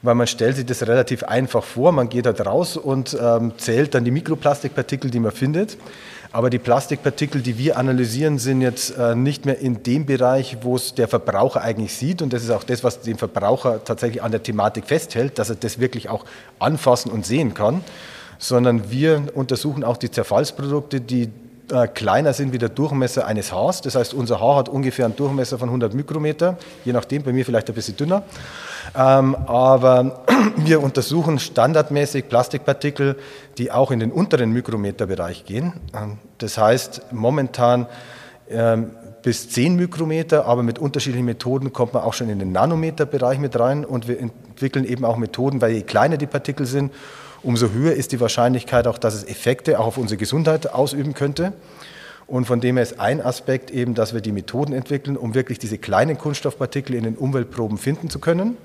Weil 0.00 0.14
man 0.14 0.26
stellt 0.26 0.56
sich 0.56 0.64
das 0.64 0.86
relativ 0.86 1.22
einfach 1.22 1.62
vor. 1.62 1.92
Man 1.92 2.08
geht 2.08 2.24
dort 2.24 2.46
raus 2.46 2.78
und 2.78 3.14
ähm, 3.20 3.52
zählt 3.58 3.94
dann 3.94 4.06
die 4.06 4.10
Mikroplastikpartikel, 4.10 5.10
die 5.10 5.20
man 5.20 5.32
findet. 5.32 5.76
Aber 6.32 6.48
die 6.48 6.58
Plastikpartikel, 6.58 7.42
die 7.42 7.58
wir 7.58 7.76
analysieren, 7.76 8.38
sind 8.38 8.62
jetzt 8.62 8.96
äh, 8.96 9.14
nicht 9.14 9.44
mehr 9.44 9.58
in 9.58 9.82
dem 9.82 10.06
Bereich, 10.06 10.56
wo 10.62 10.76
es 10.76 10.94
der 10.94 11.08
Verbraucher 11.08 11.60
eigentlich 11.60 11.94
sieht. 11.94 12.22
Und 12.22 12.32
das 12.32 12.42
ist 12.42 12.48
auch 12.48 12.64
das, 12.64 12.82
was 12.82 13.02
den 13.02 13.18
Verbraucher 13.18 13.84
tatsächlich 13.84 14.22
an 14.22 14.30
der 14.30 14.42
Thematik 14.42 14.86
festhält, 14.86 15.38
dass 15.38 15.50
er 15.50 15.56
das 15.56 15.78
wirklich 15.78 16.08
auch 16.08 16.24
anfassen 16.58 17.12
und 17.12 17.26
sehen 17.26 17.52
kann 17.52 17.82
sondern 18.44 18.90
wir 18.90 19.22
untersuchen 19.34 19.84
auch 19.84 19.96
die 19.96 20.10
Zerfallsprodukte, 20.10 21.00
die 21.00 21.30
äh, 21.72 21.88
kleiner 21.88 22.34
sind 22.34 22.52
wie 22.52 22.58
der 22.58 22.68
Durchmesser 22.68 23.26
eines 23.26 23.52
Haars. 23.52 23.80
Das 23.80 23.94
heißt, 23.94 24.12
unser 24.12 24.38
Haar 24.38 24.56
hat 24.56 24.68
ungefähr 24.68 25.06
einen 25.06 25.16
Durchmesser 25.16 25.58
von 25.58 25.70
100 25.70 25.94
Mikrometer, 25.94 26.58
je 26.84 26.92
nachdem, 26.92 27.22
bei 27.22 27.32
mir 27.32 27.46
vielleicht 27.46 27.70
ein 27.70 27.74
bisschen 27.74 27.96
dünner. 27.96 28.22
Ähm, 28.94 29.34
aber 29.34 30.24
wir 30.56 30.82
untersuchen 30.82 31.38
standardmäßig 31.38 32.28
Plastikpartikel, 32.28 33.16
die 33.56 33.72
auch 33.72 33.90
in 33.90 34.00
den 34.00 34.12
unteren 34.12 34.52
Mikrometerbereich 34.52 35.46
gehen. 35.46 35.72
Ähm, 35.94 36.18
das 36.36 36.58
heißt, 36.58 37.12
momentan 37.12 37.86
ähm, 38.50 38.90
bis 39.22 39.48
10 39.48 39.76
Mikrometer, 39.76 40.44
aber 40.44 40.62
mit 40.62 40.78
unterschiedlichen 40.78 41.24
Methoden 41.24 41.72
kommt 41.72 41.94
man 41.94 42.02
auch 42.02 42.12
schon 42.12 42.28
in 42.28 42.40
den 42.40 42.52
Nanometerbereich 42.52 43.38
mit 43.38 43.58
rein 43.58 43.86
und 43.86 44.06
wir 44.06 44.20
entwickeln 44.20 44.84
eben 44.84 45.06
auch 45.06 45.16
Methoden, 45.16 45.62
weil 45.62 45.72
je 45.72 45.80
kleiner 45.80 46.18
die 46.18 46.26
Partikel 46.26 46.66
sind, 46.66 46.92
umso 47.44 47.70
höher 47.70 47.92
ist 47.92 48.12
die 48.12 48.20
Wahrscheinlichkeit 48.20 48.86
auch, 48.86 48.98
dass 48.98 49.14
es 49.14 49.24
Effekte 49.24 49.78
auch 49.78 49.86
auf 49.86 49.98
unsere 49.98 50.18
Gesundheit 50.18 50.72
ausüben 50.72 51.14
könnte. 51.14 51.52
Und 52.26 52.46
von 52.46 52.60
dem 52.60 52.76
her 52.76 52.82
ist 52.82 52.98
ein 52.98 53.20
Aspekt 53.20 53.70
eben, 53.70 53.94
dass 53.94 54.14
wir 54.14 54.20
die 54.20 54.32
Methoden 54.32 54.72
entwickeln, 54.72 55.16
um 55.16 55.34
wirklich 55.34 55.58
diese 55.58 55.78
kleinen 55.78 56.16
Kunststoffpartikel 56.16 56.94
in 56.94 57.04
den 57.04 57.16
Umweltproben 57.16 57.76
finden 57.76 58.08
zu 58.08 58.18
können. 58.18 58.56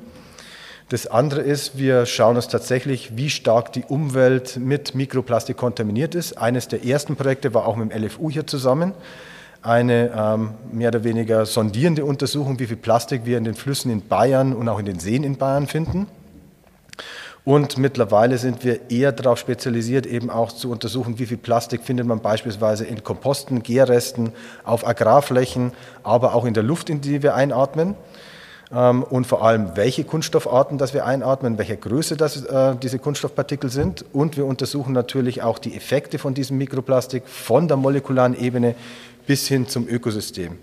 Das 0.88 1.05
andere 1.05 1.41
ist, 1.41 1.77
wir 1.77 2.07
schauen 2.07 2.36
uns 2.36 2.48
tatsächlich, 2.48 3.15
wie 3.15 3.29
stark 3.29 3.74
die 3.74 3.83
Umwelt 3.83 4.57
mit 4.57 4.95
Mikroplastik 4.95 5.55
kontaminiert 5.55 6.15
ist. 6.15 6.38
Eines 6.38 6.67
der 6.67 6.83
ersten 6.83 7.15
Projekte 7.15 7.53
war 7.53 7.67
auch 7.67 7.75
mit 7.75 7.91
dem 7.91 8.03
LFU 8.03 8.31
hier 8.31 8.48
zusammen. 8.48 8.93
Eine 9.62 10.12
ähm, 10.17 10.51
mehr 10.71 10.88
oder 10.88 11.03
weniger 11.03 11.45
sondierende 11.45 12.05
Untersuchung, 12.05 12.59
wie 12.59 12.65
viel 12.65 12.77
Plastik 12.77 13.25
wir 13.25 13.38
in 13.38 13.43
den 13.43 13.55
Flüssen 13.55 13.91
in 13.91 14.07
Bayern 14.07 14.53
und 14.53 14.67
auch 14.67 14.79
in 14.79 14.86
den 14.86 15.00
Seen 15.00 15.24
in 15.24 15.36
Bayern 15.36 15.67
finden. 15.67 16.07
Und 17.50 17.79
mittlerweile 17.79 18.38
sind 18.38 18.63
wir 18.63 18.91
eher 18.91 19.12
darauf 19.12 19.39
spezialisiert, 19.39 20.06
eben 20.06 20.29
auch 20.29 20.51
zu 20.51 20.70
untersuchen, 20.70 21.18
wie 21.18 21.25
viel 21.25 21.38
Plastik 21.38 21.82
findet 21.82 22.06
man 22.06 22.20
beispielsweise 22.20 22.86
in 22.86 23.03
Komposten, 23.03 23.63
Gärresten, 23.63 24.34
auf 24.63 24.86
Agrarflächen, 24.86 25.72
aber 26.03 26.36
auch 26.36 26.46
in 26.46 26.53
der 26.53 26.62
Luft, 26.62 26.91
in 26.91 27.01
die 27.01 27.24
wir 27.24 27.34
einatmen. 27.34 27.96
ähm, 28.72 29.01
und 29.01 29.25
vor 29.25 29.44
allem, 29.44 29.72
welche 29.74 30.03
Kunststoffarten 30.03 30.77
das 30.77 30.94
wir 30.94 31.08
einatmen, 31.08 31.58
welcher 31.58 31.77
Größe 31.77 32.18
das, 32.18 32.46
äh, 32.46 32.75
diese 32.75 33.00
Kunststoffpartikel 33.00 33.72
sind. 33.72 34.06
Und 34.13 34.38
wir 34.38 34.46
untersuchen 34.46 34.94
natürlich 34.94 35.41
auch 35.41 35.58
die 35.58 35.75
Effekte 35.75 36.20
von 36.20 36.36
diesem 36.36 36.60
Mikroplastik 36.60 37.24
von 37.25 37.68
der 37.68 37.77
molekularen 37.77 38.39
Ebene 38.39 38.75
bis 39.25 39.48
hin 39.48 39.68
zum 39.68 39.88
Ökosystem. 39.88 40.60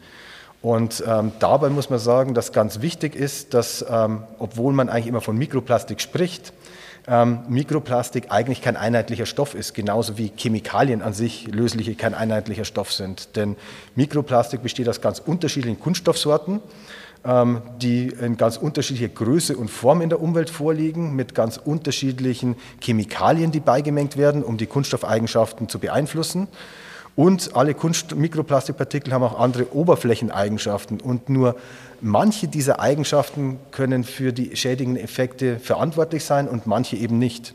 Und 0.63 1.03
ähm, 1.05 1.33
dabei 1.41 1.69
muss 1.69 1.91
man 1.91 1.99
sagen, 1.99 2.33
dass 2.33 2.53
ganz 2.53 2.81
wichtig 2.81 3.17
ist, 3.17 3.55
dass, 3.55 3.85
ähm, 3.91 4.23
obwohl 4.39 4.73
man 4.73 4.89
eigentlich 4.89 5.09
immer 5.09 5.21
von 5.21 5.37
Mikroplastik 5.37 6.01
spricht, 6.01 6.53
ähm, 7.09 7.41
Mikroplastik 7.49 8.27
eigentlich 8.31 8.63
kein 8.63 8.77
einheitlicher 8.77 9.27
Stoff 9.27 9.55
ist, 9.55 9.75
genauso 9.75 10.19
wie 10.19 10.33
Chemikalien 10.37 11.03
an 11.03 11.13
sich 11.13 11.47
lösliche 11.49 11.95
kein 11.95 12.15
einheitlicher 12.15 12.65
Stoff 12.65 12.93
sind. 12.93 13.37
Denn 13.37 13.57
Mikroplastik 13.95 14.63
besteht 14.63 14.89
aus 14.89 15.01
ganz 15.01 15.21
unterschiedlichen 15.21 15.81
Kunststoffsorten 15.81 16.61
ähm, 17.27 17.63
die 17.83 18.07
in 18.07 18.37
ganz 18.37 18.57
unterschiedlicher 18.57 19.13
Größe 19.13 19.57
und 19.57 19.69
Form 19.69 20.01
in 20.01 20.11
der 20.11 20.21
Umwelt 20.21 20.49
vorliegen, 20.49 21.17
mit 21.17 21.35
ganz 21.35 21.57
unterschiedlichen 21.57 22.55
Chemikalien, 22.81 23.51
die 23.51 23.61
beigemengt 23.61 24.17
werden, 24.17 24.45
um 24.45 24.57
die 24.57 24.67
Kunststoffeigenschaften 24.67 25.69
zu 25.69 25.81
beeinflussen. 25.81 26.47
Und 27.17 27.57
alle 27.57 27.73
Kunst 27.73 28.15
Mikroplastikpartikel 28.15 29.13
haben 29.13 29.23
auch 29.23 29.41
andere 29.41 29.75
Oberflächeneigenschaften. 29.75 31.01
Und 31.01 31.31
nur 31.31 31.57
manche 32.03 32.47
dieser 32.47 32.79
Eigenschaften 32.79 33.59
können 33.71 34.05
für 34.05 34.35
die 34.35 34.55
schädigenden 34.55 35.03
Effekte 35.03 35.59
verantwortlich 35.59 36.25
sein 36.25 36.47
und 36.47 36.67
manche 36.67 36.97
eben 36.97 37.19
nicht. 37.19 37.55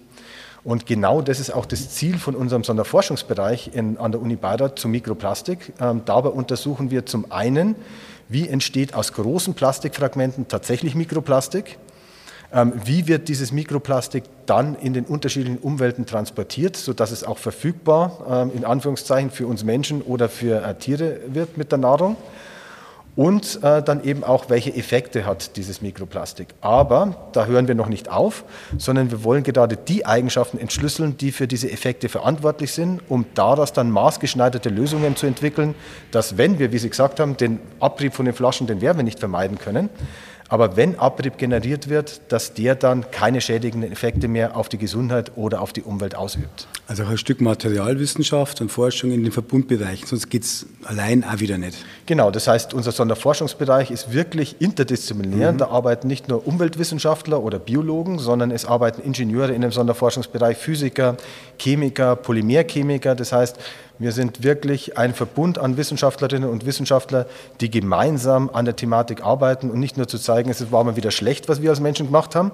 Und 0.63 0.87
genau 0.87 1.21
das 1.21 1.39
ist 1.39 1.51
auch 1.51 1.65
das 1.65 1.89
Ziel 1.91 2.17
von 2.17 2.35
unserem 2.35 2.63
Sonderforschungsbereich 2.63 3.71
in, 3.73 3.97
an 3.97 4.11
der 4.11 4.21
Uni 4.21 4.35
Bayreuth 4.35 4.79
zu 4.79 4.87
Mikroplastik. 4.87 5.73
Ähm, 5.79 6.01
dabei 6.05 6.29
untersuchen 6.29 6.91
wir 6.91 7.05
zum 7.05 7.31
einen, 7.31 7.75
wie 8.29 8.47
entsteht 8.47 8.93
aus 8.93 9.13
großen 9.13 9.53
Plastikfragmenten 9.53 10.47
tatsächlich 10.47 10.95
Mikroplastik? 10.95 11.77
Ähm, 12.53 12.73
wie 12.83 13.07
wird 13.07 13.29
dieses 13.29 13.51
Mikroplastik 13.51 14.23
dann 14.45 14.75
in 14.75 14.93
den 14.93 15.05
unterschiedlichen 15.05 15.57
Umwelten 15.57 16.05
transportiert, 16.05 16.75
sodass 16.75 17.11
es 17.11 17.23
auch 17.23 17.37
verfügbar, 17.37 18.25
ähm, 18.29 18.51
in 18.55 18.65
Anführungszeichen, 18.65 19.31
für 19.31 19.47
uns 19.47 19.63
Menschen 19.63 20.01
oder 20.01 20.27
für 20.27 20.63
äh, 20.63 20.75
Tiere 20.75 21.19
wird 21.27 21.57
mit 21.57 21.71
der 21.71 21.79
Nahrung? 21.79 22.17
und 23.15 23.61
äh, 23.61 23.83
dann 23.83 24.03
eben 24.03 24.23
auch, 24.23 24.49
welche 24.49 24.73
Effekte 24.73 25.25
hat 25.25 25.57
dieses 25.57 25.81
Mikroplastik. 25.81 26.47
Aber 26.61 27.29
da 27.33 27.45
hören 27.45 27.67
wir 27.67 27.75
noch 27.75 27.89
nicht 27.89 28.09
auf, 28.09 28.45
sondern 28.77 29.11
wir 29.11 29.23
wollen 29.23 29.43
gerade 29.43 29.75
die 29.75 30.05
Eigenschaften 30.05 30.57
entschlüsseln, 30.57 31.17
die 31.17 31.31
für 31.31 31.47
diese 31.47 31.69
Effekte 31.69 32.07
verantwortlich 32.07 32.71
sind, 32.71 33.01
um 33.09 33.25
daraus 33.33 33.73
dann 33.73 33.91
maßgeschneiderte 33.91 34.69
Lösungen 34.69 35.15
zu 35.15 35.27
entwickeln, 35.27 35.75
dass 36.11 36.37
wenn 36.37 36.57
wir, 36.57 36.71
wie 36.71 36.77
Sie 36.77 36.89
gesagt 36.89 37.19
haben, 37.19 37.35
den 37.35 37.59
Abrieb 37.79 38.13
von 38.13 38.25
den 38.25 38.33
Flaschen, 38.33 38.67
den 38.67 38.79
werden 38.81 38.97
wir 38.97 39.03
nicht 39.03 39.19
vermeiden 39.19 39.57
können, 39.59 39.89
aber 40.51 40.75
wenn 40.75 40.99
Abrieb 40.99 41.37
generiert 41.37 41.87
wird, 41.87 42.21
dass 42.27 42.53
der 42.53 42.75
dann 42.75 43.09
keine 43.09 43.39
schädigenden 43.39 43.89
Effekte 43.89 44.27
mehr 44.27 44.57
auf 44.57 44.67
die 44.67 44.77
Gesundheit 44.77 45.31
oder 45.37 45.61
auf 45.61 45.71
die 45.71 45.81
Umwelt 45.81 46.13
ausübt. 46.13 46.67
Also 46.87 47.03
auch 47.03 47.09
ein 47.09 47.17
Stück 47.17 47.39
Materialwissenschaft 47.39 48.59
und 48.59 48.69
Forschung 48.69 49.11
in 49.11 49.23
den 49.23 49.31
Verbundbereichen, 49.31 50.05
sonst 50.05 50.29
geht 50.29 50.43
es 50.43 50.65
allein 50.83 51.23
auch 51.23 51.39
wieder 51.39 51.57
nicht. 51.57 51.77
Genau, 52.05 52.31
das 52.31 52.49
heißt, 52.49 52.73
unser 52.73 52.91
Sonderforschungsbereich 52.91 53.91
ist 53.91 54.11
wirklich 54.11 54.59
interdisziplinär. 54.59 55.53
Mhm. 55.53 55.57
Da 55.57 55.67
arbeiten 55.69 56.09
nicht 56.09 56.27
nur 56.27 56.45
Umweltwissenschaftler 56.45 57.41
oder 57.41 57.57
Biologen, 57.57 58.19
sondern 58.19 58.51
es 58.51 58.65
arbeiten 58.65 59.01
Ingenieure 59.01 59.53
in 59.53 59.61
dem 59.61 59.71
Sonderforschungsbereich, 59.71 60.57
Physiker, 60.57 61.15
Chemiker, 61.59 62.17
Polymerchemiker. 62.17 63.15
Das 63.15 63.31
heißt, 63.31 63.55
wir 64.01 64.11
sind 64.11 64.43
wirklich 64.43 64.97
ein 64.97 65.13
Verbund 65.13 65.59
an 65.59 65.77
Wissenschaftlerinnen 65.77 66.49
und 66.49 66.65
Wissenschaftlern, 66.65 67.25
die 67.59 67.69
gemeinsam 67.69 68.49
an 68.51 68.65
der 68.65 68.75
Thematik 68.75 69.23
arbeiten 69.23 69.69
und 69.69 69.79
nicht 69.79 69.97
nur 69.97 70.07
zu 70.07 70.17
zeigen, 70.17 70.49
es 70.49 70.71
war 70.71 70.83
mal 70.83 70.95
wieder 70.95 71.11
schlecht, 71.11 71.49
was 71.49 71.61
wir 71.61 71.69
als 71.69 71.79
Menschen 71.79 72.07
gemacht 72.07 72.35
haben, 72.35 72.51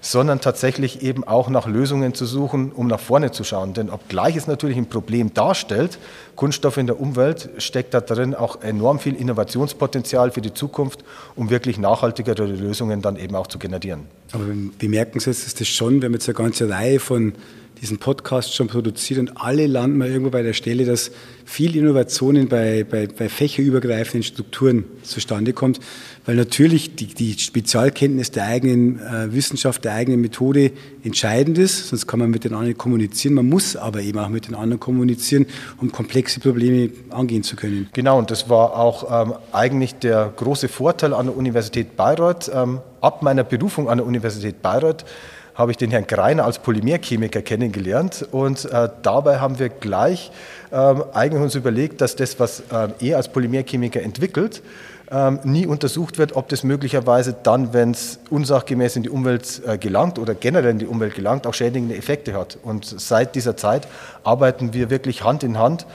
sondern 0.00 0.40
tatsächlich 0.40 1.02
eben 1.02 1.24
auch 1.24 1.48
nach 1.48 1.66
Lösungen 1.66 2.14
zu 2.14 2.26
suchen, 2.26 2.72
um 2.72 2.86
nach 2.86 3.00
vorne 3.00 3.32
zu 3.32 3.44
schauen. 3.44 3.74
Denn 3.74 3.90
obgleich 3.90 4.36
es 4.36 4.46
natürlich 4.46 4.76
ein 4.76 4.88
Problem 4.88 5.34
darstellt, 5.34 5.98
Kunststoff 6.36 6.76
in 6.76 6.86
der 6.86 7.00
Umwelt, 7.00 7.50
steckt 7.58 7.94
da 7.94 8.00
drin 8.00 8.34
auch 8.34 8.62
enorm 8.62 8.98
viel 8.98 9.14
Innovationspotenzial 9.14 10.30
für 10.30 10.40
die 10.40 10.54
Zukunft, 10.54 11.04
um 11.34 11.50
wirklich 11.50 11.78
nachhaltigere 11.78 12.44
Lösungen 12.46 13.02
dann 13.02 13.16
eben 13.16 13.34
auch 13.34 13.46
zu 13.46 13.58
generieren. 13.58 14.02
Aber 14.32 14.44
wir 14.78 14.88
merken 14.88 15.18
jetzt, 15.18 15.26
ist 15.26 15.60
das 15.60 15.68
schon, 15.68 16.00
wir 16.00 16.06
haben 16.06 16.14
jetzt 16.14 16.28
eine 16.28 16.34
ganze 16.34 16.68
Reihe 16.68 17.00
von 17.00 17.34
diesen 17.80 17.98
Podcast 17.98 18.54
schon 18.54 18.68
produziert 18.68 19.18
und 19.18 19.36
alle 19.36 19.66
landen 19.66 19.98
mal 19.98 20.08
irgendwo 20.08 20.30
bei 20.30 20.42
der 20.42 20.52
Stelle, 20.52 20.84
dass 20.84 21.10
viel 21.44 21.76
Innovationen 21.76 22.48
bei, 22.48 22.84
bei, 22.88 23.06
bei 23.06 23.28
fächerübergreifenden 23.28 24.22
Strukturen 24.22 24.84
zustande 25.02 25.52
kommt, 25.52 25.80
weil 26.24 26.36
natürlich 26.36 26.94
die, 26.94 27.06
die 27.06 27.38
Spezialkenntnis 27.38 28.30
der 28.30 28.46
eigenen 28.46 29.00
äh, 29.00 29.32
Wissenschaft, 29.32 29.84
der 29.84 29.92
eigenen 29.92 30.20
Methode 30.20 30.72
entscheidend 31.02 31.58
ist, 31.58 31.88
sonst 31.88 32.06
kann 32.06 32.20
man 32.20 32.30
mit 32.30 32.44
den 32.44 32.54
anderen 32.54 32.78
kommunizieren. 32.78 33.34
Man 33.34 33.48
muss 33.48 33.76
aber 33.76 34.00
eben 34.00 34.18
auch 34.18 34.30
mit 34.30 34.48
den 34.48 34.54
anderen 34.54 34.80
kommunizieren, 34.80 35.46
um 35.80 35.92
komplexe 35.92 36.40
Probleme 36.40 36.90
angehen 37.10 37.42
zu 37.42 37.56
können. 37.56 37.88
Genau, 37.92 38.18
und 38.18 38.30
das 38.30 38.48
war 38.48 38.76
auch 38.76 39.26
ähm, 39.26 39.34
eigentlich 39.52 39.94
der 39.96 40.32
große 40.34 40.68
Vorteil 40.68 41.12
an 41.12 41.26
der 41.26 41.36
Universität 41.36 41.96
Bayreuth. 41.96 42.50
Ähm, 42.54 42.80
ab 43.00 43.22
meiner 43.22 43.44
Berufung 43.44 43.90
an 43.90 43.98
der 43.98 44.06
Universität 44.06 44.62
Bayreuth 44.62 45.04
habe 45.54 45.70
ich 45.70 45.76
den 45.76 45.90
Herrn 45.90 46.06
Greiner 46.06 46.44
als 46.44 46.58
Polymerchemiker 46.58 47.42
kennengelernt 47.42 48.26
und 48.32 48.64
äh, 48.64 48.88
dabei 49.02 49.38
haben 49.38 49.58
wir 49.58 49.68
gleich 49.68 50.32
ähm, 50.72 51.04
eigentlich 51.12 51.42
uns 51.42 51.54
überlegt, 51.54 52.00
dass 52.00 52.16
das, 52.16 52.40
was 52.40 52.60
äh, 52.72 52.88
er 53.00 53.16
als 53.18 53.28
Polymerchemiker 53.28 54.02
entwickelt, 54.02 54.62
ähm, 55.10 55.38
nie 55.44 55.66
untersucht 55.66 56.18
wird, 56.18 56.34
ob 56.34 56.48
das 56.48 56.64
möglicherweise 56.64 57.36
dann, 57.40 57.72
wenn 57.72 57.92
es 57.92 58.18
unsachgemäß 58.30 58.96
in 58.96 59.04
die 59.04 59.10
Umwelt 59.10 59.62
äh, 59.66 59.78
gelangt 59.78 60.18
oder 60.18 60.34
generell 60.34 60.72
in 60.72 60.78
die 60.78 60.86
Umwelt 60.86 61.14
gelangt, 61.14 61.46
auch 61.46 61.54
schädigende 61.54 61.96
Effekte 61.96 62.34
hat. 62.34 62.58
Und 62.62 62.84
seit 62.84 63.34
dieser 63.34 63.56
Zeit 63.56 63.86
arbeiten 64.24 64.72
wir 64.72 64.90
wirklich 64.90 65.22
Hand 65.22 65.44
in 65.44 65.58
Hand 65.58 65.86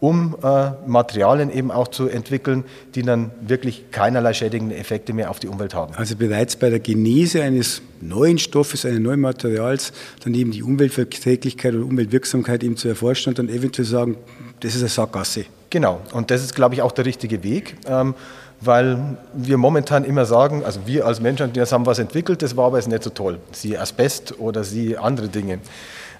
um 0.00 0.36
äh, 0.42 0.70
Materialien 0.86 1.50
eben 1.50 1.70
auch 1.70 1.88
zu 1.88 2.08
entwickeln, 2.08 2.64
die 2.94 3.02
dann 3.02 3.30
wirklich 3.40 3.90
keinerlei 3.90 4.34
schädigende 4.34 4.76
Effekte 4.76 5.12
mehr 5.12 5.30
auf 5.30 5.40
die 5.40 5.48
Umwelt 5.48 5.74
haben. 5.74 5.94
Also 5.94 6.16
bereits 6.16 6.56
bei 6.56 6.70
der 6.70 6.80
Genese 6.80 7.42
eines 7.42 7.82
neuen 8.00 8.38
Stoffes, 8.38 8.84
eines 8.84 9.00
neuen 9.00 9.20
Materials, 9.20 9.92
dann 10.22 10.34
eben 10.34 10.50
die 10.50 10.62
Umweltverträglichkeit 10.62 11.74
oder 11.74 11.84
Umweltwirksamkeit 11.84 12.62
eben 12.62 12.76
zu 12.76 12.88
erforschen 12.88 13.30
und 13.30 13.38
dann 13.38 13.48
eventuell 13.48 13.86
sagen, 13.86 14.16
das 14.60 14.74
ist 14.74 14.82
eine 14.82 14.88
Sackgasse. 14.88 15.46
Genau, 15.70 16.00
und 16.12 16.30
das 16.30 16.42
ist, 16.42 16.54
glaube 16.54 16.74
ich, 16.74 16.82
auch 16.82 16.92
der 16.92 17.06
richtige 17.06 17.42
Weg. 17.42 17.76
Ähm, 17.86 18.14
weil 18.60 19.18
wir 19.34 19.58
momentan 19.58 20.04
immer 20.04 20.24
sagen, 20.24 20.64
also 20.64 20.80
wir 20.86 21.06
als 21.06 21.20
Menschen, 21.20 21.52
die 21.52 21.60
haben 21.60 21.86
was 21.86 21.98
entwickelt, 21.98 22.42
das 22.42 22.56
war 22.56 22.66
aber 22.66 22.78
jetzt 22.78 22.88
nicht 22.88 23.02
so 23.02 23.10
toll. 23.10 23.38
Sie 23.52 23.76
Asbest 23.76 24.38
oder 24.38 24.64
sie 24.64 24.96
andere 24.96 25.28
Dinge. 25.28 25.58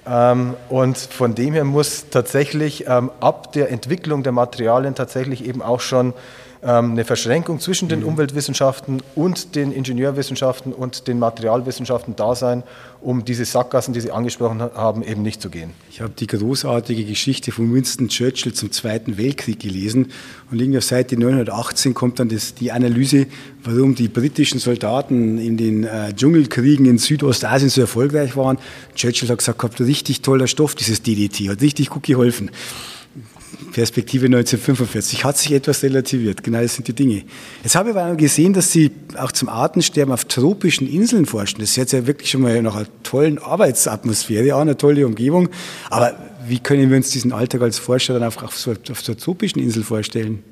Ähm, 0.06 0.54
und 0.68 0.96
von 0.98 1.34
dem 1.34 1.54
her 1.54 1.64
muss 1.64 2.10
tatsächlich 2.10 2.86
ähm, 2.86 3.10
ab 3.20 3.52
der 3.52 3.70
Entwicklung 3.70 4.22
der 4.22 4.32
Materialien 4.32 4.94
tatsächlich 4.94 5.44
eben 5.44 5.62
auch 5.62 5.80
schon 5.80 6.14
eine 6.62 7.04
Verschränkung 7.04 7.60
zwischen 7.60 7.88
den 7.88 8.00
mhm. 8.00 8.06
Umweltwissenschaften 8.06 9.02
und 9.14 9.54
den 9.54 9.72
Ingenieurwissenschaften 9.72 10.72
und 10.72 11.06
den 11.06 11.18
Materialwissenschaften 11.18 12.16
da 12.16 12.34
sein, 12.34 12.62
um 13.00 13.24
diese 13.24 13.44
Sackgassen, 13.44 13.94
die 13.94 14.00
Sie 14.00 14.10
angesprochen 14.10 14.60
haben, 14.60 15.02
eben 15.02 15.22
nicht 15.22 15.40
zu 15.40 15.50
gehen. 15.50 15.70
Ich 15.90 16.00
habe 16.00 16.12
die 16.18 16.26
großartige 16.26 17.04
Geschichte 17.04 17.52
von 17.52 17.72
Winston 17.72 18.08
Churchill 18.08 18.52
zum 18.52 18.72
Zweiten 18.72 19.16
Weltkrieg 19.18 19.60
gelesen 19.60 20.12
und 20.50 20.60
irgendwie 20.60 20.78
auf 20.78 20.84
Seite 20.84 21.18
918 21.18 21.94
kommt 21.94 22.18
dann 22.18 22.28
das, 22.28 22.54
die 22.54 22.72
Analyse, 22.72 23.26
warum 23.62 23.94
die 23.94 24.08
britischen 24.08 24.58
Soldaten 24.58 25.38
in 25.38 25.56
den 25.56 25.84
äh, 25.84 26.14
Dschungelkriegen 26.14 26.86
in 26.86 26.98
Südostasien 26.98 27.70
so 27.70 27.82
erfolgreich 27.82 28.36
waren. 28.36 28.58
Churchill 28.94 29.28
hat 29.28 29.38
gesagt, 29.38 29.62
habt 29.62 29.80
richtig 29.80 30.22
toller 30.22 30.46
Stoff, 30.46 30.74
dieses 30.74 31.02
DDT, 31.02 31.48
hat 31.50 31.60
richtig 31.60 31.90
gut 31.90 32.04
geholfen. 32.04 32.50
Perspektive 33.72 34.26
1945 34.26 35.24
hat 35.24 35.36
sich 35.38 35.52
etwas 35.52 35.82
relativiert. 35.82 36.42
Genau 36.42 36.60
das 36.60 36.74
sind 36.74 36.88
die 36.88 36.92
Dinge. 36.92 37.24
Jetzt 37.62 37.74
habe 37.74 37.90
ich 37.90 37.96
aber 37.96 38.14
gesehen, 38.16 38.52
dass 38.52 38.72
Sie 38.72 38.90
auch 39.16 39.32
zum 39.32 39.48
Artensterben 39.48 40.12
auf 40.12 40.24
tropischen 40.24 40.88
Inseln 40.88 41.26
forschen. 41.26 41.60
Das 41.60 41.70
ist 41.70 41.76
jetzt 41.76 41.92
ja 41.92 42.06
wirklich 42.06 42.30
schon 42.30 42.42
mal 42.42 42.60
nach 42.62 42.76
einer 42.76 42.86
tollen 43.02 43.38
Arbeitsatmosphäre, 43.38 44.54
auch 44.54 44.60
eine 44.60 44.76
tolle 44.76 45.06
Umgebung. 45.06 45.48
Aber 45.90 46.16
wie 46.46 46.58
können 46.58 46.90
wir 46.90 46.96
uns 46.96 47.10
diesen 47.10 47.32
Alltag 47.32 47.62
als 47.62 47.78
Forscher 47.78 48.14
dann 48.14 48.24
auf, 48.24 48.42
auf, 48.42 48.56
so, 48.56 48.72
auf 48.72 49.00
so 49.00 49.12
einer 49.12 49.20
tropischen 49.20 49.60
Insel 49.62 49.82
vorstellen? 49.82 50.42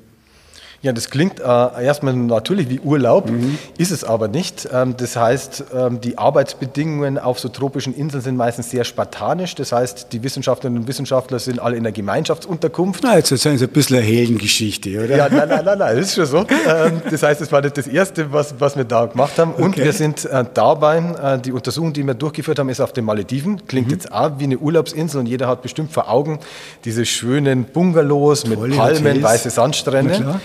Ja, 0.81 0.93
das 0.93 1.09
klingt 1.09 1.39
äh, 1.39 1.43
erstmal 1.43 2.15
natürlich 2.15 2.69
wie 2.69 2.79
Urlaub, 2.79 3.29
mhm. 3.29 3.57
ist 3.77 3.91
es 3.91 4.03
aber 4.03 4.27
nicht. 4.27 4.67
Ähm, 4.71 4.95
das 4.97 5.15
heißt, 5.15 5.65
ähm, 5.75 6.01
die 6.01 6.17
Arbeitsbedingungen 6.17 7.17
auf 7.17 7.39
so 7.39 7.49
tropischen 7.49 7.95
Inseln 7.95 8.21
sind 8.21 8.37
meistens 8.37 8.69
sehr 8.69 8.83
spartanisch. 8.83 9.55
Das 9.55 9.71
heißt, 9.71 10.07
die 10.11 10.23
Wissenschaftlerinnen 10.23 10.83
und 10.83 10.87
Wissenschaftler 10.87 11.39
sind 11.39 11.59
alle 11.59 11.75
in 11.75 11.85
einer 11.85 11.91
Gemeinschaftsunterkunft. 11.91 13.01
Na, 13.03 13.17
jetzt 13.17 13.31
ist 13.31 13.47
ein 13.47 13.57
bisschen 13.69 13.97
eine 13.97 14.05
Heldengeschichte, 14.05 15.03
oder? 15.03 15.17
Ja, 15.17 15.29
nein, 15.29 15.49
nein, 15.49 15.65
nein, 15.65 15.77
nein, 15.77 15.97
das 15.97 16.07
ist 16.07 16.15
schon 16.15 16.25
so. 16.25 16.45
Ähm, 16.67 17.01
das 17.09 17.23
heißt, 17.23 17.41
das 17.41 17.51
war 17.51 17.61
nicht 17.61 17.77
das 17.77 17.87
Erste, 17.87 18.31
was, 18.31 18.55
was 18.59 18.75
wir 18.75 18.83
da 18.83 19.05
gemacht 19.05 19.37
haben. 19.37 19.53
Und 19.53 19.69
okay. 19.69 19.85
wir 19.85 19.93
sind 19.93 20.25
äh, 20.25 20.43
dabei, 20.53 20.97
äh, 20.97 21.39
die 21.39 21.51
Untersuchung, 21.51 21.93
die 21.93 22.03
wir 22.03 22.13
durchgeführt 22.13 22.59
haben, 22.59 22.69
ist 22.69 22.81
auf 22.81 22.93
den 22.93 23.05
Malediven. 23.05 23.65
Klingt 23.67 23.87
mhm. 23.87 23.93
jetzt 23.93 24.11
auch 24.11 24.31
wie 24.37 24.43
eine 24.45 24.57
Urlaubsinsel 24.57 25.19
und 25.19 25.25
jeder 25.25 25.47
hat 25.47 25.61
bestimmt 25.61 25.91
vor 25.91 26.09
Augen 26.09 26.39
diese 26.83 27.05
schönen 27.05 27.65
Bungalows 27.65 28.45
mit 28.45 28.59
Tolle 28.59 28.75
Palmen, 28.75 29.05
Hotels. 29.05 29.23
weiße 29.23 29.49
Sandstrände. 29.49 30.39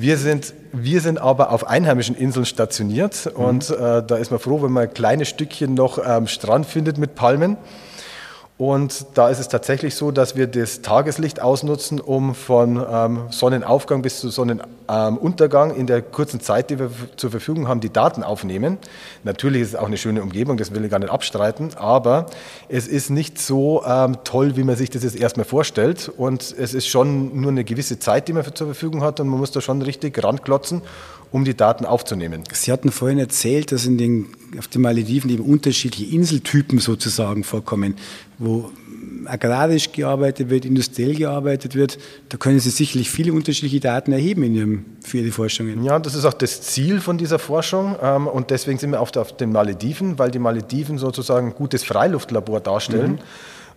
Wir 0.00 0.16
sind, 0.16 0.54
wir 0.72 1.02
sind 1.02 1.18
aber 1.18 1.52
auf 1.52 1.66
einheimischen 1.66 2.16
Inseln 2.16 2.46
stationiert 2.46 3.26
mhm. 3.36 3.44
und 3.44 3.68
äh, 3.68 4.02
da 4.02 4.16
ist 4.16 4.30
man 4.30 4.40
froh, 4.40 4.62
wenn 4.62 4.72
man 4.72 4.84
ein 4.84 4.94
kleines 4.94 5.28
Stückchen 5.28 5.74
noch 5.74 5.98
am 5.98 6.26
Strand 6.26 6.64
findet 6.64 6.96
mit 6.96 7.14
Palmen. 7.14 7.58
Und 8.60 9.06
da 9.14 9.30
ist 9.30 9.38
es 9.38 9.48
tatsächlich 9.48 9.94
so, 9.94 10.10
dass 10.10 10.36
wir 10.36 10.46
das 10.46 10.82
Tageslicht 10.82 11.40
ausnutzen, 11.40 11.98
um 11.98 12.34
von 12.34 12.76
ähm, 12.92 13.20
Sonnenaufgang 13.30 14.02
bis 14.02 14.20
zu 14.20 14.28
Sonnenuntergang 14.28 15.74
in 15.74 15.86
der 15.86 16.02
kurzen 16.02 16.40
Zeit, 16.40 16.68
die 16.68 16.78
wir 16.78 16.90
zur 17.16 17.30
Verfügung 17.30 17.68
haben, 17.68 17.80
die 17.80 17.88
Daten 17.90 18.22
aufnehmen. 18.22 18.76
Natürlich 19.24 19.62
ist 19.62 19.68
es 19.68 19.76
auch 19.76 19.86
eine 19.86 19.96
schöne 19.96 20.22
Umgebung, 20.22 20.58
das 20.58 20.74
will 20.74 20.84
ich 20.84 20.90
gar 20.90 20.98
nicht 20.98 21.10
abstreiten, 21.10 21.70
aber 21.76 22.26
es 22.68 22.86
ist 22.86 23.08
nicht 23.08 23.38
so 23.38 23.82
ähm, 23.86 24.18
toll, 24.24 24.56
wie 24.56 24.64
man 24.64 24.76
sich 24.76 24.90
das 24.90 25.04
jetzt 25.04 25.16
erstmal 25.16 25.46
vorstellt. 25.46 26.10
Und 26.14 26.54
es 26.58 26.74
ist 26.74 26.86
schon 26.86 27.40
nur 27.40 27.52
eine 27.52 27.64
gewisse 27.64 27.98
Zeit, 27.98 28.28
die 28.28 28.34
man 28.34 28.44
zur 28.44 28.66
Verfügung 28.66 29.02
hat 29.02 29.20
und 29.20 29.28
man 29.28 29.40
muss 29.40 29.52
da 29.52 29.62
schon 29.62 29.80
richtig 29.80 30.22
ranklotzen 30.22 30.82
um 31.32 31.44
die 31.44 31.56
Daten 31.56 31.84
aufzunehmen. 31.84 32.42
Sie 32.52 32.72
hatten 32.72 32.90
vorhin 32.90 33.18
erzählt, 33.18 33.72
dass 33.72 33.86
in 33.86 33.98
den, 33.98 34.26
auf 34.58 34.68
den 34.68 34.82
Malediven 34.82 35.30
eben 35.30 35.44
unterschiedliche 35.44 36.14
Inseltypen 36.14 36.78
sozusagen 36.78 37.44
vorkommen, 37.44 37.94
wo 38.38 38.70
agrarisch 39.26 39.92
gearbeitet 39.92 40.50
wird, 40.50 40.64
industriell 40.64 41.14
gearbeitet 41.14 41.74
wird. 41.74 41.98
Da 42.30 42.36
können 42.36 42.58
Sie 42.58 42.70
sicherlich 42.70 43.10
viele 43.10 43.32
unterschiedliche 43.32 43.80
Daten 43.80 44.12
erheben 44.12 44.42
in 44.42 44.54
Ihrem, 44.54 44.84
für 45.04 45.18
Ihre 45.18 45.30
Forschungen. 45.30 45.84
Ja, 45.84 45.98
das 45.98 46.14
ist 46.14 46.24
auch 46.24 46.34
das 46.34 46.62
Ziel 46.62 47.00
von 47.00 47.18
dieser 47.18 47.38
Forschung 47.38 47.96
ähm, 48.02 48.26
und 48.26 48.50
deswegen 48.50 48.78
sind 48.78 48.90
wir 48.90 49.00
auf, 49.00 49.14
auf 49.16 49.36
den 49.36 49.52
Malediven, 49.52 50.18
weil 50.18 50.30
die 50.30 50.38
Malediven 50.38 50.98
sozusagen 50.98 51.48
ein 51.48 51.54
gutes 51.54 51.84
Freiluftlabor 51.84 52.60
darstellen. 52.60 53.12
Mhm 53.12 53.18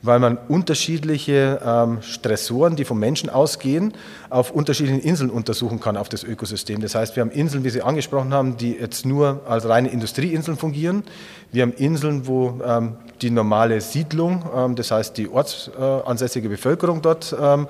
weil 0.04 0.20
man 0.20 0.38
unterschiedliche 0.50 1.60
ähm, 1.66 2.02
Stressoren, 2.02 2.76
die 2.76 2.84
vom 2.84 3.00
Menschen 3.00 3.30
ausgehen, 3.30 3.94
auf 4.30 4.52
unterschiedlichen 4.52 5.00
Inseln 5.00 5.30
untersuchen 5.30 5.80
kann 5.80 5.98
auf 5.98 6.10
das 6.10 6.24
Ökosystem. 6.24 6.82
Das 6.82 6.94
heißt, 6.94 7.16
wir 7.16 7.22
haben 7.22 7.32
Inseln, 7.32 7.64
wie 7.64 7.70
Sie 7.70 7.82
angesprochen 7.82 8.34
haben, 8.34 8.58
die 8.58 8.74
jetzt 8.74 9.06
nur 9.06 9.42
als 9.48 9.68
reine 9.68 9.90
Industrieinseln 9.90 10.58
fungieren. 10.58 11.04
Wir 11.54 11.64
haben 11.64 11.74
Inseln, 11.74 12.28
wo 12.28 12.60
ähm, 12.66 12.98
die 13.22 13.30
normale 13.30 13.80
Siedlung, 13.80 14.44
ähm, 14.54 14.76
das 14.76 14.92
heißt 14.92 15.18
die 15.18 15.30
ortsansässige 15.30 16.50
Bevölkerung 16.50 17.02
dort 17.02 17.34
ähm, 17.42 17.68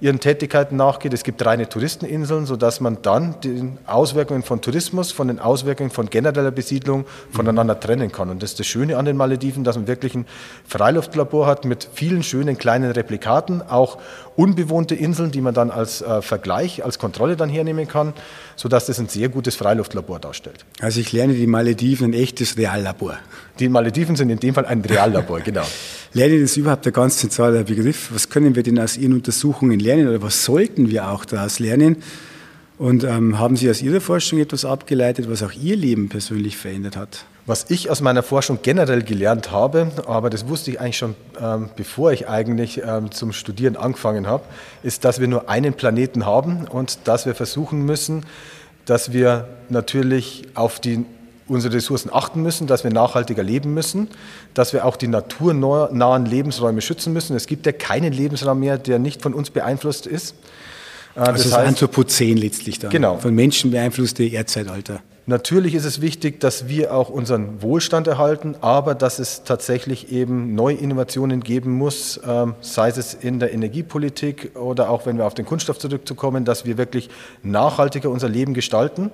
ihren 0.00 0.20
Tätigkeiten 0.20 0.76
nachgeht. 0.76 1.12
Es 1.12 1.24
gibt 1.24 1.44
reine 1.44 1.68
Touristeninseln, 1.68 2.46
sodass 2.46 2.80
man 2.80 2.98
dann 3.02 3.36
die 3.42 3.72
Auswirkungen 3.86 4.42
von 4.42 4.60
Tourismus, 4.60 5.12
von 5.12 5.28
den 5.28 5.38
Auswirkungen 5.38 5.90
von 5.90 6.10
genereller 6.10 6.50
Besiedlung 6.50 7.04
voneinander 7.30 7.78
trennen 7.78 8.12
kann. 8.12 8.30
Und 8.30 8.42
das 8.42 8.50
ist 8.50 8.60
das 8.60 8.66
Schöne 8.66 8.96
an 8.96 9.04
den 9.04 9.16
Malediven, 9.16 9.64
dass 9.64 9.76
man 9.76 9.86
wirklich 9.86 10.14
ein 10.14 10.26
Freiluftlabor 10.66 11.46
hat 11.46 11.64
mit 11.64 11.88
vielen 11.92 12.22
schönen 12.22 12.58
kleinen 12.58 12.90
Replikaten, 12.90 13.62
auch 13.62 13.98
unbewohnte 14.36 14.94
Inseln, 14.94 15.30
die 15.30 15.40
man 15.40 15.54
dann 15.54 15.70
als 15.70 16.02
äh, 16.02 16.22
Vergleich, 16.22 16.84
als 16.84 16.98
Kontrolle 16.98 17.36
dann 17.36 17.48
hernehmen 17.48 17.86
kann, 17.86 18.12
sodass 18.56 18.86
das 18.86 18.98
ein 18.98 19.08
sehr 19.08 19.28
gutes 19.28 19.56
Freiluftlabor 19.56 20.18
darstellt. 20.18 20.64
Also 20.80 21.00
ich 21.00 21.12
lerne 21.12 21.34
die 21.34 21.46
Malediven 21.46 22.10
ein 22.10 22.12
echtes 22.14 22.56
Reallabor. 22.56 23.18
Die 23.58 23.68
Malediven 23.68 24.16
sind 24.16 24.30
in 24.30 24.40
dem 24.40 24.54
Fall 24.54 24.66
ein 24.66 24.80
Reallabor, 24.80 25.40
genau. 25.44 25.66
Lernen 26.12 26.42
ist 26.42 26.56
überhaupt 26.56 26.86
ein 26.86 26.92
ganz 26.92 27.18
zentraler 27.18 27.64
Begriff. 27.64 28.10
Was 28.12 28.28
können 28.28 28.54
wir 28.54 28.62
denn 28.62 28.78
aus 28.78 28.96
Ihren 28.96 29.14
Untersuchungen 29.14 29.80
lernen 29.80 30.08
oder 30.08 30.22
was 30.22 30.44
sollten 30.44 30.90
wir 30.90 31.08
auch 31.08 31.24
daraus 31.24 31.58
lernen? 31.58 31.96
Und 32.78 33.04
ähm, 33.04 33.38
haben 33.38 33.56
Sie 33.56 33.70
aus 33.70 33.82
Ihrer 33.82 34.00
Forschung 34.00 34.40
etwas 34.40 34.64
abgeleitet, 34.64 35.28
was 35.28 35.42
auch 35.42 35.52
Ihr 35.52 35.76
Leben 35.76 36.08
persönlich 36.08 36.56
verändert 36.56 36.96
hat? 36.96 37.24
Was 37.46 37.66
ich 37.68 37.90
aus 37.90 38.00
meiner 38.00 38.22
Forschung 38.22 38.60
generell 38.62 39.02
gelernt 39.02 39.50
habe, 39.50 39.88
aber 40.06 40.30
das 40.30 40.48
wusste 40.48 40.70
ich 40.70 40.80
eigentlich 40.80 40.96
schon, 40.96 41.14
ähm, 41.38 41.68
bevor 41.76 42.10
ich 42.10 42.26
eigentlich 42.26 42.82
ähm, 42.82 43.10
zum 43.10 43.32
Studieren 43.32 43.76
angefangen 43.76 44.26
habe, 44.26 44.44
ist, 44.82 45.04
dass 45.04 45.20
wir 45.20 45.28
nur 45.28 45.50
einen 45.50 45.74
Planeten 45.74 46.24
haben 46.24 46.66
und 46.66 46.98
dass 47.04 47.26
wir 47.26 47.34
versuchen 47.34 47.84
müssen, 47.84 48.24
dass 48.86 49.12
wir 49.12 49.46
natürlich 49.68 50.44
auf 50.54 50.80
die 50.80 51.04
unsere 51.46 51.74
Ressourcen 51.74 52.10
achten 52.10 52.42
müssen, 52.42 52.66
dass 52.66 52.84
wir 52.84 52.90
nachhaltiger 52.90 53.42
leben 53.42 53.74
müssen, 53.74 54.08
dass 54.54 54.72
wir 54.72 54.86
auch 54.86 54.96
die 54.96 55.08
naturnahen 55.08 56.24
Lebensräume 56.24 56.80
schützen 56.80 57.12
müssen. 57.12 57.36
Es 57.36 57.46
gibt 57.46 57.66
ja 57.66 57.72
keinen 57.72 58.14
Lebensraum 58.14 58.60
mehr, 58.60 58.78
der 58.78 58.98
nicht 58.98 59.20
von 59.20 59.34
uns 59.34 59.50
beeinflusst 59.50 60.06
ist. 60.06 60.34
Äh, 61.14 61.20
also 61.20 61.32
das, 61.32 61.42
das 61.42 61.52
heißt, 61.52 61.68
Anthropozän 61.68 62.38
letztlich 62.38 62.78
dann. 62.78 62.90
Genau. 62.90 63.18
Von 63.18 63.34
Menschen 63.34 63.70
beeinflusste 63.70 64.24
Erdzeitalter. 64.24 65.00
Natürlich 65.26 65.74
ist 65.74 65.86
es 65.86 66.02
wichtig, 66.02 66.38
dass 66.40 66.68
wir 66.68 66.94
auch 66.94 67.08
unseren 67.08 67.62
Wohlstand 67.62 68.06
erhalten, 68.06 68.56
aber 68.60 68.94
dass 68.94 69.18
es 69.18 69.42
tatsächlich 69.42 70.12
eben 70.12 70.54
neue 70.54 70.76
Innovationen 70.76 71.42
geben 71.42 71.72
muss, 71.72 72.20
ähm, 72.28 72.54
sei 72.60 72.90
es 72.90 73.14
in 73.14 73.38
der 73.40 73.54
Energiepolitik 73.54 74.54
oder 74.54 74.90
auch 74.90 75.06
wenn 75.06 75.16
wir 75.16 75.24
auf 75.24 75.32
den 75.32 75.46
Kunststoff 75.46 75.78
zurückzukommen, 75.78 76.44
dass 76.44 76.66
wir 76.66 76.76
wirklich 76.76 77.08
nachhaltiger 77.42 78.10
unser 78.10 78.28
Leben 78.28 78.52
gestalten. 78.52 79.10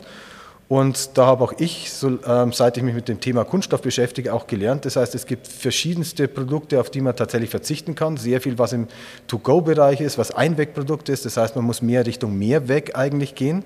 Und 0.66 1.16
da 1.16 1.26
habe 1.26 1.44
auch 1.44 1.52
ich, 1.58 1.90
ähm, 2.26 2.52
seit 2.52 2.76
ich 2.76 2.82
mich 2.82 2.94
mit 2.94 3.08
dem 3.08 3.20
Thema 3.20 3.44
Kunststoff 3.44 3.82
beschäftige, 3.82 4.32
auch 4.34 4.48
gelernt. 4.48 4.84
Das 4.86 4.96
heißt, 4.96 5.14
es 5.14 5.26
gibt 5.26 5.46
verschiedenste 5.46 6.26
Produkte, 6.26 6.80
auf 6.80 6.90
die 6.90 7.00
man 7.00 7.14
tatsächlich 7.14 7.50
verzichten 7.50 7.94
kann. 7.94 8.16
Sehr 8.16 8.40
viel, 8.40 8.58
was 8.58 8.72
im 8.72 8.88
To-Go-Bereich 9.28 10.00
ist, 10.00 10.18
was 10.18 10.32
Einwegprodukt 10.32 11.08
ist. 11.08 11.24
Das 11.24 11.36
heißt, 11.36 11.54
man 11.54 11.64
muss 11.64 11.82
mehr 11.82 12.04
Richtung 12.04 12.36
Mehrweg 12.36 12.96
eigentlich 12.96 13.36
gehen. 13.36 13.62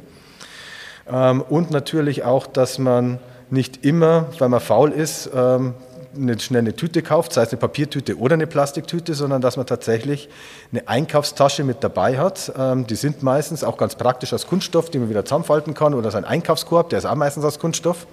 Ähm, 1.11 1.43
und 1.43 1.71
natürlich 1.71 2.25
auch, 2.25 2.47
dass 2.47 2.79
man 2.79 3.19
nicht 3.51 3.85
immer, 3.85 4.27
weil 4.39 4.49
man 4.49 4.61
faul 4.61 4.91
ist, 4.91 5.31
ähm, 5.35 5.75
eine, 6.17 6.39
schnell 6.39 6.61
eine 6.61 6.77
Tüte 6.77 7.03
kauft, 7.03 7.33
sei 7.33 7.43
es 7.43 7.51
eine 7.51 7.59
Papiertüte 7.59 8.19
oder 8.19 8.35
eine 8.35 8.47
Plastiktüte, 8.47 9.15
sondern 9.15 9.41
dass 9.41 9.57
man 9.57 9.67
tatsächlich 9.67 10.29
eine 10.71 10.87
Einkaufstasche 10.87 11.65
mit 11.65 11.83
dabei 11.83 12.19
hat. 12.19 12.53
Ähm, 12.57 12.87
die 12.87 12.95
sind 12.95 13.23
meistens 13.23 13.65
auch 13.65 13.77
ganz 13.77 13.97
praktisch 13.97 14.33
aus 14.33 14.47
Kunststoff, 14.47 14.91
die 14.91 14.99
man 14.99 15.11
wieder 15.11 15.25
zusammenfalten 15.25 15.75
kann 15.75 15.95
oder 15.95 16.11
sein 16.11 16.25
Einkaufskorb, 16.25 16.91
der 16.91 17.01
ist 17.01 17.05
auch 17.05 17.15
meistens 17.17 17.45
aus 17.45 17.59
Kunststoff. 17.59 18.07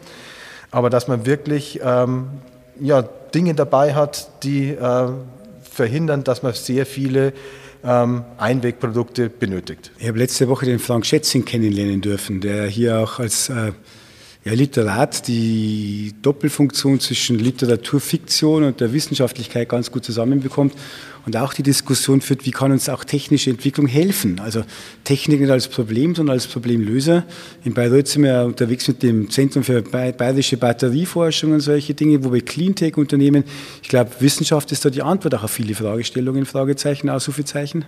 Aber 0.71 0.89
dass 0.89 1.10
man 1.10 1.25
wirklich 1.25 1.82
ja, 2.82 3.01
Dinge 3.34 3.54
dabei 3.54 3.93
hat, 3.93 4.27
die 4.43 4.71
äh, 4.71 5.08
verhindern, 5.62 6.23
dass 6.23 6.43
man 6.43 6.54
sehr 6.54 6.86
viele 6.86 7.34
ähm, 7.84 8.24
Einwegprodukte 8.38 9.30
benötigt. 9.30 9.91
Ich 9.98 10.08
habe 10.08 10.17
letzte 10.20 10.48
Woche 10.48 10.65
den 10.65 10.80
Frank 10.80 11.06
Schätzing 11.06 11.46
kennenlernen 11.46 12.02
dürfen, 12.02 12.41
der 12.41 12.67
hier 12.67 13.00
auch 13.00 13.20
als 13.20 13.50
äh, 13.50 13.72
ja, 14.43 14.54
Literat 14.54 15.27
die 15.27 16.13
Doppelfunktion 16.21 16.99
zwischen 16.99 17.38
Literaturfiktion 17.38 18.63
und 18.63 18.80
der 18.80 18.91
Wissenschaftlichkeit 18.91 19.69
ganz 19.69 19.91
gut 19.91 20.04
zusammenbekommt 20.04 20.73
und 21.27 21.38
auch 21.38 21.54
die 21.54 21.62
Diskussion 21.62 22.21
führt, 22.21 22.45
wie 22.45 22.51
kann 22.51 22.71
uns 22.71 22.89
auch 22.89 23.04
technische 23.04 23.51
Entwicklung 23.51 23.86
helfen. 23.86 24.39
Also 24.39 24.63
Technik 25.04 25.41
nicht 25.41 25.51
als 25.51 25.67
Problem, 25.67 26.15
sondern 26.15 26.34
als 26.34 26.47
Problemlöser. 26.47 27.23
In 27.63 27.75
Bayreuth 27.75 28.08
sind 28.08 28.23
wir 28.23 28.43
unterwegs 28.45 28.88
mit 28.88 29.04
dem 29.04 29.30
Zentrum 29.30 29.63
für 29.63 29.84
bayerische 29.84 30.58
Batterieforschung 30.58 31.51
und 31.51 31.60
solche 31.60 31.93
Dinge, 31.93 32.23
wo 32.23 32.34
wir 32.34 32.41
Cleantech-Unternehmen. 32.41 33.43
Ich 33.84 33.89
glaube, 33.89 34.10
Wissenschaft 34.19 34.71
ist 34.71 34.84
da 34.84 34.89
die 34.89 35.04
Antwort 35.04 35.36
auch 35.36 35.43
auf 35.43 35.51
viele 35.51 35.75
Fragestellungen, 35.75 36.47
Fragezeichen, 36.47 37.10
Ausrufezeichen. 37.10 37.86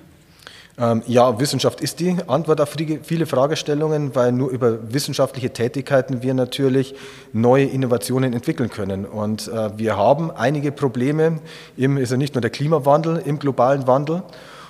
Ähm, 0.77 1.03
ja, 1.05 1.39
Wissenschaft 1.39 1.81
ist 1.81 1.99
die 1.99 2.15
Antwort 2.27 2.59
auf 2.59 2.75
viele 3.03 3.25
Fragestellungen, 3.25 4.15
weil 4.15 4.31
nur 4.31 4.49
über 4.49 4.91
wissenschaftliche 4.91 5.51
Tätigkeiten 5.51 6.23
wir 6.23 6.33
natürlich 6.33 6.95
neue 7.31 7.65
Innovationen 7.65 8.33
entwickeln 8.33 8.69
können. 8.69 9.05
Und 9.05 9.47
äh, 9.47 9.77
wir 9.77 9.97
haben 9.97 10.31
einige 10.31 10.71
Probleme. 10.71 11.39
Eben 11.77 11.97
ist 11.97 12.11
ja 12.11 12.17
nicht 12.17 12.33
nur 12.33 12.41
der 12.41 12.49
Klimawandel 12.49 13.21
im 13.23 13.37
globalen 13.37 13.85
Wandel. 13.85 14.23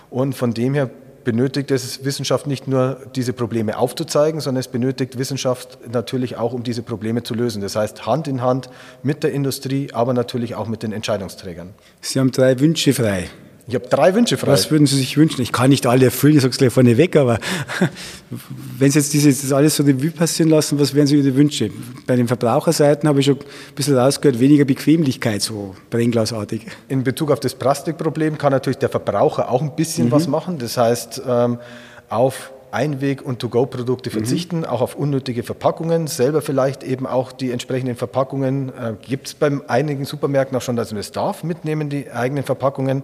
Und 0.09 0.35
von 0.35 0.53
dem 0.53 0.73
her 0.73 0.89
benötigt 1.23 1.71
es 1.71 2.03
Wissenschaft 2.03 2.47
nicht 2.47 2.67
nur, 2.67 2.97
diese 3.15 3.31
Probleme 3.31 3.77
aufzuzeigen, 3.77 4.41
sondern 4.41 4.59
es 4.59 4.67
benötigt 4.67 5.17
Wissenschaft 5.17 5.77
natürlich 5.89 6.35
auch, 6.35 6.51
um 6.51 6.63
diese 6.63 6.83
Probleme 6.83 7.23
zu 7.23 7.33
lösen. 7.33 7.61
Das 7.61 7.77
heißt, 7.77 8.05
Hand 8.05 8.27
in 8.27 8.41
Hand 8.41 8.69
mit 9.03 9.23
der 9.23 9.31
Industrie, 9.31 9.89
aber 9.93 10.13
natürlich 10.13 10.55
auch 10.55 10.67
mit 10.67 10.83
den 10.83 10.91
Entscheidungsträgern. 10.91 11.73
Sie 12.01 12.19
haben 12.19 12.31
drei 12.31 12.59
Wünsche 12.59 12.93
frei. 12.93 13.29
Ich 13.65 13.75
habe 13.75 13.87
drei 13.87 14.13
Wünsche 14.13 14.35
frei. 14.35 14.51
Was 14.51 14.71
würden 14.71 14.87
Sie 14.87 14.97
sich 14.97 15.15
wünschen? 15.15 15.41
Ich 15.41 15.53
kann 15.53 15.69
nicht 15.69 15.85
alle 15.87 16.05
erfüllen, 16.05 16.35
ich 16.35 16.41
sage 16.41 16.51
es 16.51 16.57
gleich 16.57 16.73
vorne 16.73 16.97
weg, 16.97 17.15
aber 17.15 17.39
wenn 18.77 18.91
Sie 18.91 18.99
jetzt 18.99 19.13
dieses, 19.13 19.41
das 19.41 19.53
alles 19.53 19.77
so 19.77 19.83
Revue 19.83 20.11
passieren 20.11 20.49
lassen, 20.49 20.77
was 20.79 20.93
wären 20.93 21.07
so 21.07 21.15
Ihre 21.15 21.33
Wünsche? 21.35 21.69
Bei 22.05 22.17
den 22.17 22.27
Verbraucherseiten 22.27 23.07
habe 23.07 23.21
ich 23.21 23.25
schon 23.25 23.37
ein 23.37 23.75
bisschen 23.75 23.97
rausgehört, 23.97 24.39
weniger 24.39 24.65
Bequemlichkeit, 24.65 25.41
so 25.41 25.75
brennglasartig. 25.89 26.65
In 26.89 27.03
Bezug 27.03 27.31
auf 27.31 27.39
das 27.39 27.55
Plastikproblem 27.55 28.37
kann 28.37 28.51
natürlich 28.51 28.79
der 28.79 28.89
Verbraucher 28.89 29.49
auch 29.49 29.61
ein 29.61 29.75
bisschen 29.77 30.07
mhm. 30.07 30.11
was 30.11 30.27
machen. 30.27 30.57
Das 30.57 30.75
heißt, 30.75 31.21
ähm, 31.25 31.57
auf 32.09 32.51
Einweg- 32.73 33.21
und 33.21 33.39
To-Go-Produkte 33.39 34.09
mhm. 34.09 34.13
verzichten, 34.13 34.65
auch 34.65 34.81
auf 34.81 34.95
unnötige 34.95 35.43
Verpackungen, 35.43 36.07
selber 36.07 36.41
vielleicht 36.41 36.83
eben 36.83 37.07
auch 37.07 37.31
die 37.31 37.51
entsprechenden 37.51 37.95
Verpackungen. 37.95 38.69
Äh, 38.69 38.95
Gibt 39.01 39.27
es 39.27 39.33
bei 39.35 39.51
einigen 39.67 40.03
Supermärkten 40.03 40.57
auch 40.57 40.61
schon, 40.61 40.75
dass 40.75 40.91
man 40.91 40.97
das 40.97 41.13
darf, 41.13 41.45
mitnehmen, 41.45 41.89
die 41.89 42.11
eigenen 42.11 42.43
Verpackungen. 42.43 43.03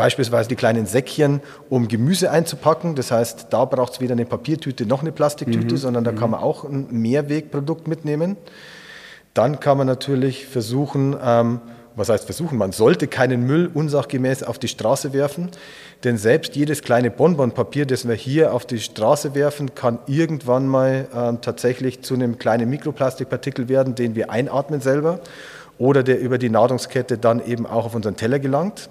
Beispielsweise 0.00 0.48
die 0.48 0.56
kleinen 0.56 0.86
Säckchen, 0.86 1.42
um 1.68 1.86
Gemüse 1.86 2.30
einzupacken. 2.30 2.94
Das 2.94 3.10
heißt, 3.10 3.48
da 3.50 3.66
braucht 3.66 3.92
es 3.92 4.00
weder 4.00 4.12
eine 4.12 4.24
Papiertüte 4.24 4.86
noch 4.86 5.02
eine 5.02 5.12
Plastiktüte, 5.12 5.74
mhm. 5.74 5.76
sondern 5.76 6.04
da 6.04 6.12
mhm. 6.12 6.16
kann 6.16 6.30
man 6.30 6.40
auch 6.40 6.64
ein 6.64 6.86
Mehrwegprodukt 6.90 7.86
mitnehmen. 7.86 8.38
Dann 9.34 9.60
kann 9.60 9.76
man 9.76 9.86
natürlich 9.86 10.46
versuchen, 10.46 11.14
ähm, 11.22 11.60
was 11.96 12.08
heißt 12.08 12.24
versuchen, 12.24 12.56
man 12.56 12.72
sollte 12.72 13.08
keinen 13.08 13.46
Müll 13.46 13.70
unsachgemäß 13.74 14.42
auf 14.42 14.58
die 14.58 14.68
Straße 14.68 15.12
werfen, 15.12 15.50
denn 16.02 16.16
selbst 16.16 16.56
jedes 16.56 16.80
kleine 16.80 17.10
Bonbonpapier, 17.10 17.84
das 17.84 18.08
wir 18.08 18.14
hier 18.14 18.54
auf 18.54 18.64
die 18.64 18.80
Straße 18.80 19.34
werfen, 19.34 19.74
kann 19.74 19.98
irgendwann 20.06 20.66
mal 20.66 21.08
äh, 21.12 21.36
tatsächlich 21.42 22.00
zu 22.00 22.14
einem 22.14 22.38
kleinen 22.38 22.70
Mikroplastikpartikel 22.70 23.68
werden, 23.68 23.96
den 23.96 24.14
wir 24.14 24.30
einatmen 24.30 24.80
selber 24.80 25.20
oder 25.76 26.02
der 26.02 26.20
über 26.20 26.38
die 26.38 26.48
Nahrungskette 26.48 27.18
dann 27.18 27.44
eben 27.44 27.66
auch 27.66 27.84
auf 27.84 27.94
unseren 27.94 28.16
Teller 28.16 28.38
gelangt. 28.38 28.88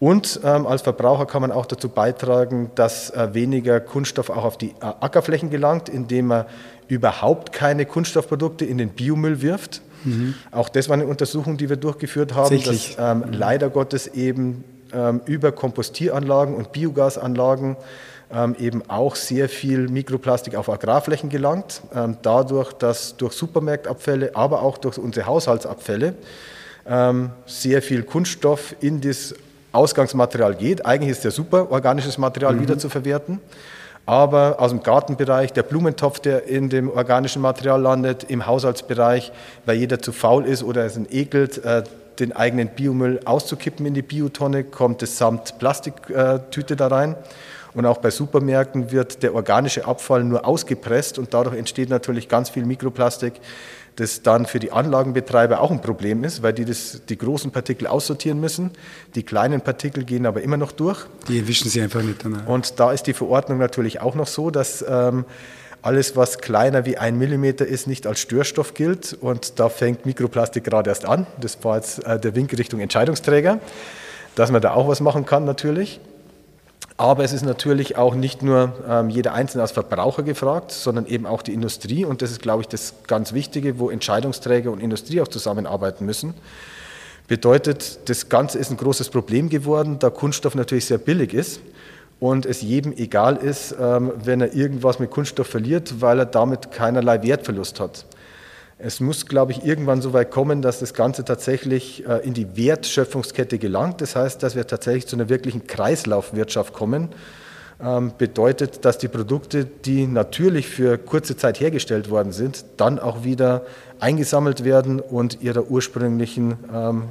Und 0.00 0.40
ähm, 0.44 0.66
als 0.66 0.82
Verbraucher 0.82 1.26
kann 1.26 1.42
man 1.42 1.50
auch 1.50 1.66
dazu 1.66 1.88
beitragen, 1.88 2.70
dass 2.76 3.10
äh, 3.10 3.34
weniger 3.34 3.80
Kunststoff 3.80 4.30
auch 4.30 4.44
auf 4.44 4.56
die 4.56 4.70
äh, 4.80 4.84
Ackerflächen 5.00 5.50
gelangt, 5.50 5.88
indem 5.88 6.28
man 6.28 6.44
überhaupt 6.86 7.52
keine 7.52 7.84
Kunststoffprodukte 7.84 8.64
in 8.64 8.78
den 8.78 8.90
Biomüll 8.90 9.42
wirft. 9.42 9.82
Mhm. 10.04 10.34
Auch 10.52 10.68
das 10.68 10.88
war 10.88 10.94
eine 10.94 11.06
Untersuchung, 11.06 11.56
die 11.56 11.68
wir 11.68 11.76
durchgeführt 11.76 12.34
haben, 12.34 12.62
dass 12.62 12.96
ähm, 12.98 13.18
mhm. 13.18 13.32
leider 13.32 13.70
Gottes 13.70 14.06
eben 14.06 14.62
ähm, 14.92 15.20
über 15.26 15.50
Kompostieranlagen 15.50 16.54
und 16.54 16.70
Biogasanlagen 16.70 17.76
ähm, 18.32 18.54
eben 18.58 18.88
auch 18.88 19.16
sehr 19.16 19.48
viel 19.48 19.88
Mikroplastik 19.88 20.54
auf 20.54 20.68
Agrarflächen 20.68 21.28
gelangt. 21.28 21.82
Ähm, 21.94 22.18
dadurch, 22.22 22.72
dass 22.72 23.16
durch 23.16 23.32
Supermarktabfälle, 23.32 24.36
aber 24.36 24.62
auch 24.62 24.78
durch 24.78 24.98
unsere 24.98 25.26
Haushaltsabfälle 25.26 26.14
ähm, 26.86 27.30
sehr 27.46 27.82
viel 27.82 28.02
Kunststoff 28.02 28.76
in 28.80 29.00
das 29.00 29.34
Ausgangsmaterial 29.72 30.54
geht. 30.54 30.84
Eigentlich 30.86 31.10
ist 31.10 31.24
ja 31.24 31.30
super, 31.30 31.70
organisches 31.70 32.18
Material 32.18 32.54
mhm. 32.54 32.62
wieder 32.62 32.78
zu 32.78 32.88
verwerten 32.88 33.40
aber 34.08 34.56
aus 34.58 34.70
dem 34.70 34.82
Gartenbereich, 34.82 35.52
der 35.52 35.62
Blumentopf, 35.62 36.18
der 36.18 36.46
in 36.46 36.70
dem 36.70 36.88
organischen 36.88 37.42
Material 37.42 37.78
landet, 37.78 38.24
im 38.24 38.46
Haushaltsbereich, 38.46 39.32
weil 39.66 39.76
jeder 39.76 39.98
zu 39.98 40.12
faul 40.12 40.46
ist 40.46 40.62
oder 40.62 40.86
es 40.86 40.98
ekelt, 41.10 41.62
äh, 41.62 41.82
den 42.18 42.34
eigenen 42.34 42.68
Biomüll 42.68 43.20
auszukippen 43.26 43.84
in 43.84 43.92
die 43.92 44.00
Biotonne, 44.00 44.64
kommt 44.64 45.02
es 45.02 45.18
samt 45.18 45.58
Plastiktüte 45.58 46.74
da 46.74 46.86
rein. 46.86 47.16
Und 47.74 47.84
auch 47.84 47.98
bei 47.98 48.10
Supermärkten 48.10 48.92
wird 48.92 49.22
der 49.22 49.34
organische 49.34 49.84
Abfall 49.84 50.24
nur 50.24 50.46
ausgepresst 50.46 51.18
und 51.18 51.34
dadurch 51.34 51.56
entsteht 51.56 51.90
natürlich 51.90 52.30
ganz 52.30 52.48
viel 52.48 52.64
Mikroplastik, 52.64 53.34
das 53.98 54.22
dann 54.22 54.46
für 54.46 54.60
die 54.60 54.70
Anlagenbetreiber 54.70 55.60
auch 55.60 55.72
ein 55.72 55.80
Problem 55.80 56.22
ist, 56.22 56.42
weil 56.42 56.52
die 56.52 56.64
das, 56.64 57.02
die 57.08 57.18
großen 57.18 57.50
Partikel 57.50 57.88
aussortieren 57.88 58.38
müssen. 58.38 58.70
Die 59.16 59.24
kleinen 59.24 59.60
Partikel 59.60 60.04
gehen 60.04 60.24
aber 60.24 60.40
immer 60.42 60.56
noch 60.56 60.70
durch. 60.70 61.04
Die 61.26 61.40
erwischen 61.40 61.68
sie 61.68 61.80
einfach 61.80 62.02
nicht. 62.02 62.24
Danach. 62.24 62.46
Und 62.46 62.78
da 62.78 62.92
ist 62.92 63.08
die 63.08 63.12
Verordnung 63.12 63.58
natürlich 63.58 64.00
auch 64.00 64.14
noch 64.14 64.28
so, 64.28 64.50
dass 64.50 64.84
ähm, 64.88 65.24
alles, 65.82 66.14
was 66.14 66.38
kleiner 66.38 66.86
wie 66.86 66.96
ein 66.96 67.18
Millimeter 67.18 67.66
ist, 67.66 67.88
nicht 67.88 68.06
als 68.06 68.20
Störstoff 68.20 68.74
gilt. 68.74 69.14
Und 69.20 69.58
da 69.58 69.68
fängt 69.68 70.06
Mikroplastik 70.06 70.62
gerade 70.62 70.90
erst 70.90 71.04
an. 71.04 71.26
Das 71.40 71.58
war 71.64 71.76
jetzt 71.76 72.04
äh, 72.06 72.20
der 72.20 72.36
Wink 72.36 72.56
Richtung 72.56 72.78
Entscheidungsträger, 72.78 73.58
dass 74.36 74.52
man 74.52 74.62
da 74.62 74.74
auch 74.74 74.86
was 74.86 75.00
machen 75.00 75.26
kann 75.26 75.44
natürlich. 75.44 75.98
Aber 76.96 77.22
es 77.22 77.32
ist 77.32 77.44
natürlich 77.44 77.96
auch 77.96 78.16
nicht 78.16 78.42
nur 78.42 78.74
ähm, 78.88 79.08
jeder 79.08 79.32
Einzelne 79.32 79.62
als 79.62 79.70
Verbraucher 79.70 80.24
gefragt, 80.24 80.72
sondern 80.72 81.06
eben 81.06 81.26
auch 81.26 81.42
die 81.42 81.54
Industrie. 81.54 82.04
Und 82.04 82.22
das 82.22 82.32
ist, 82.32 82.42
glaube 82.42 82.62
ich, 82.62 82.68
das 82.68 82.94
ganz 83.06 83.32
Wichtige, 83.32 83.78
wo 83.78 83.88
Entscheidungsträger 83.88 84.72
und 84.72 84.80
Industrie 84.80 85.20
auch 85.20 85.28
zusammenarbeiten 85.28 86.04
müssen. 86.04 86.34
Bedeutet, 87.28 88.08
das 88.08 88.28
Ganze 88.28 88.58
ist 88.58 88.70
ein 88.70 88.76
großes 88.76 89.10
Problem 89.10 89.48
geworden, 89.48 89.98
da 89.98 90.10
Kunststoff 90.10 90.54
natürlich 90.54 90.86
sehr 90.86 90.98
billig 90.98 91.34
ist 91.34 91.60
und 92.20 92.46
es 92.46 92.62
jedem 92.62 92.92
egal 92.92 93.36
ist, 93.36 93.76
ähm, 93.78 94.12
wenn 94.24 94.40
er 94.40 94.54
irgendwas 94.54 94.98
mit 94.98 95.10
Kunststoff 95.10 95.46
verliert, 95.46 96.00
weil 96.00 96.18
er 96.18 96.26
damit 96.26 96.72
keinerlei 96.72 97.22
Wertverlust 97.22 97.80
hat. 97.80 98.06
Es 98.80 99.00
muss, 99.00 99.26
glaube 99.26 99.50
ich, 99.50 99.64
irgendwann 99.64 100.00
so 100.00 100.12
weit 100.12 100.30
kommen, 100.30 100.62
dass 100.62 100.78
das 100.78 100.94
Ganze 100.94 101.24
tatsächlich 101.24 102.06
äh, 102.06 102.24
in 102.24 102.32
die 102.32 102.56
Wertschöpfungskette 102.56 103.58
gelangt. 103.58 104.00
Das 104.00 104.14
heißt, 104.14 104.40
dass 104.42 104.54
wir 104.54 104.66
tatsächlich 104.66 105.08
zu 105.08 105.16
einer 105.16 105.28
wirklichen 105.28 105.66
Kreislaufwirtschaft 105.66 106.72
kommen. 106.72 107.08
Ähm, 107.80 108.12
bedeutet, 108.18 108.84
dass 108.84 108.98
die 108.98 109.06
Produkte, 109.06 109.64
die 109.64 110.06
natürlich 110.06 110.68
für 110.68 110.98
kurze 110.98 111.36
Zeit 111.36 111.60
hergestellt 111.60 112.10
worden 112.10 112.32
sind, 112.32 112.64
dann 112.76 112.98
auch 112.98 113.22
wieder 113.22 113.66
eingesammelt 114.00 114.64
werden 114.64 114.98
und 114.98 115.42
ihrer 115.42 115.70
ursprünglichen, 115.70 116.56
ähm, 116.74 117.04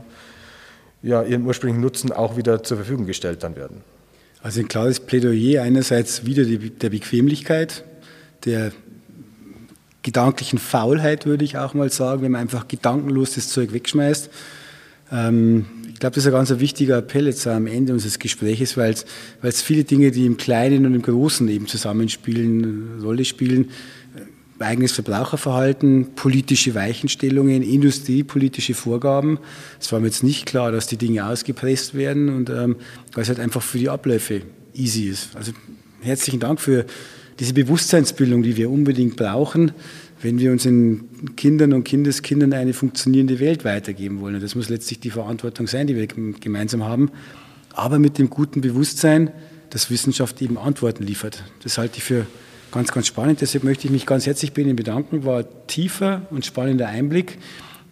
ja, 1.04 1.24
ihren 1.24 1.46
ursprünglichen 1.46 1.82
Nutzen 1.82 2.12
auch 2.12 2.36
wieder 2.36 2.64
zur 2.64 2.78
Verfügung 2.78 3.06
gestellt 3.06 3.44
dann 3.44 3.56
werden. 3.56 3.82
Also 4.42 4.60
ein 4.60 4.68
klares 4.68 5.00
Plädoyer 5.00 5.64
einerseits 5.64 6.26
wieder 6.26 6.44
die, 6.44 6.70
der 6.70 6.90
Bequemlichkeit, 6.90 7.86
der 8.44 8.72
gedanklichen 10.08 10.58
Faulheit, 10.58 11.26
würde 11.26 11.44
ich 11.44 11.58
auch 11.58 11.74
mal 11.74 11.92
sagen, 11.92 12.22
wenn 12.22 12.32
man 12.32 12.40
einfach 12.40 12.70
gedankenlos 12.70 13.36
das 13.36 13.50
Zeug 13.50 13.74
wegschmeißt. 13.74 14.30
Ähm, 15.12 15.66
ich 15.94 16.00
glaube, 16.00 16.16
das 16.16 16.24
ist 16.24 16.28
ein 16.28 16.34
ganz 16.34 16.60
wichtiger 16.62 17.00
Appell 17.00 17.26
jetzt 17.26 17.46
am 17.46 17.68
Ende 17.68 17.92
unseres 17.92 18.18
Gesprächs, 18.18 18.78
weil 18.78 18.96
es 19.42 19.62
viele 19.62 19.84
Dinge, 19.84 20.12
die 20.12 20.26
im 20.26 20.38
Kleinen 20.38 20.86
und 20.86 20.96
im 20.96 21.02
Großen 21.02 21.46
eben 21.50 21.68
zusammenspielen, 21.68 23.02
Rolle 23.02 23.26
spielen. 23.26 23.72
Äh, 24.16 24.64
eigenes 24.64 24.94
Verbraucherverhalten, 24.94 26.16
politische 26.16 26.74
Weichenstellungen, 26.74 27.62
industriepolitische 27.62 28.76
Vorgaben. 28.76 29.40
Es 29.78 29.92
war 29.92 30.00
mir 30.00 30.08
jetzt 30.08 30.24
nicht 30.24 30.46
klar, 30.46 30.72
dass 30.72 30.88
die 30.88 30.98
Dinge 30.98 31.26
ausgepresst 31.26 31.96
werden 31.96 32.30
und 32.34 32.50
ähm, 32.50 32.78
weil 33.12 33.24
es 33.24 33.28
halt 33.28 33.42
einfach 33.42 33.62
für 33.62 33.78
die 33.78 33.90
Abläufe 33.90 34.44
easy 34.74 35.10
ist. 35.10 35.36
Also 35.36 35.52
herzlichen 36.00 36.40
Dank 36.40 36.62
für 36.62 36.86
diese 37.40 37.54
Bewusstseinsbildung, 37.54 38.44
die 38.44 38.58
wir 38.58 38.70
unbedingt 38.70 39.16
brauchen, 39.16 39.72
wenn 40.22 40.40
wir 40.40 40.52
unseren 40.52 41.36
Kindern 41.36 41.74
und 41.74 41.84
Kindeskindern 41.84 42.54
eine 42.54 42.74
funktionierende 42.74 43.40
Welt 43.40 43.66
weitergeben 43.66 44.20
wollen. 44.20 44.36
Und 44.36 44.44
das 44.44 44.56
muss 44.56 44.70
letztlich 44.70 45.00
die 45.00 45.12
Verantwortung 45.12 45.68
sein, 45.68 45.88
die 45.88 45.96
wir 45.96 46.08
gemeinsam 46.08 46.84
haben. 46.84 47.12
Aber 47.74 48.00
mit 48.00 48.18
dem 48.18 48.30
guten 48.30 48.62
Bewusstsein, 48.62 49.32
dass 49.70 49.92
Wissenschaft 49.92 50.42
eben 50.42 50.58
Antworten 50.58 51.04
liefert. 51.04 51.44
Das 51.64 51.78
halte 51.78 51.98
ich 51.98 52.04
für 52.04 52.26
ganz, 52.72 52.92
ganz 52.92 53.06
spannend. 53.08 53.42
Deshalb 53.42 53.64
möchte 53.64 53.86
ich 53.86 53.92
mich 53.92 54.06
ganz 54.06 54.26
herzlich 54.26 54.54
bei 54.54 54.64
Ihnen 54.64 54.76
bedanken. 54.76 55.24
War 55.24 55.46
tiefer 55.68 56.26
und 56.32 56.46
spannender 56.46 56.88
Einblick 56.88 57.38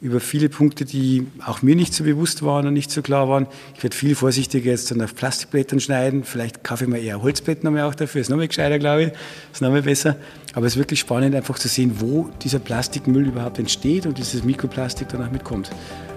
über 0.06 0.20
viele 0.20 0.50
Punkte, 0.50 0.86
die 0.86 1.26
auch 1.46 1.64
mir 1.64 1.76
nicht 1.76 1.94
so 1.94 2.04
bewusst 2.04 2.44
waren 2.44 2.68
und 2.68 2.74
nicht 2.74 2.92
so 2.92 3.02
klar 3.02 3.28
waren. 3.28 3.48
Ich 3.76 3.82
werde 3.82 3.96
viel 3.96 4.16
vorsichtiger 4.16 4.70
jetzt 4.70 4.92
dann 4.92 5.02
auf 5.02 5.16
Plastikblättern 5.16 5.80
schneiden. 5.80 6.24
Vielleicht 6.24 6.64
kaufe 6.64 6.84
ich 6.84 6.90
mir 6.90 7.00
eher 7.00 7.24
Holzblätter 7.24 7.72
mehr 7.72 7.88
auch 7.88 7.96
dafür. 7.96 8.22
Ist 8.22 8.30
noch 8.30 8.38
mehr 8.38 8.48
gescheiter, 8.48 8.78
glaube 8.78 9.04
ich. 9.04 9.12
Ist 9.52 9.62
noch 9.64 9.72
mehr 9.72 9.82
besser. 9.82 10.16
Aber 10.54 10.68
es 10.68 10.74
ist 10.74 10.80
wirklich 10.80 11.00
spannend, 11.00 11.36
einfach 11.36 11.58
zu 11.58 11.68
sehen, 11.68 11.96
wo 12.00 12.30
dieser 12.44 12.60
Plastikmüll 12.60 13.28
überhaupt 13.28 13.58
entsteht 13.58 14.06
und 14.06 14.18
dieses 14.20 14.44
Mikroplastik 14.44 15.10
danach 15.10 15.32
mitkommt. 15.32 15.72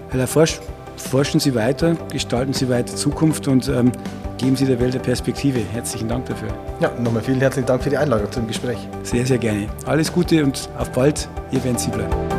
Herr 0.09 0.19
Laforsch, 0.19 0.59
forschen 0.95 1.39
Sie 1.39 1.55
weiter, 1.55 1.97
gestalten 2.11 2.53
Sie 2.53 2.69
weiter 2.69 2.95
Zukunft 2.95 3.47
und 3.47 3.67
ähm, 3.69 3.91
geben 4.37 4.55
Sie 4.55 4.65
der 4.65 4.79
Welt 4.79 4.93
eine 4.93 5.03
Perspektive. 5.03 5.59
Herzlichen 5.73 6.07
Dank 6.07 6.27
dafür. 6.27 6.49
Ja, 6.79 6.91
nochmal 6.99 7.23
vielen 7.23 7.39
herzlichen 7.39 7.67
Dank 7.67 7.83
für 7.83 7.89
die 7.89 7.97
Einladung 7.97 8.31
zum 8.31 8.47
Gespräch. 8.47 8.77
Sehr, 9.03 9.25
sehr 9.25 9.39
gerne. 9.39 9.67
Alles 9.85 10.13
Gute 10.13 10.43
und 10.43 10.69
auf 10.77 10.91
bald. 10.91 11.27
Ihr 11.51 11.59
Bernd 11.59 11.79
Siebler. 11.79 12.38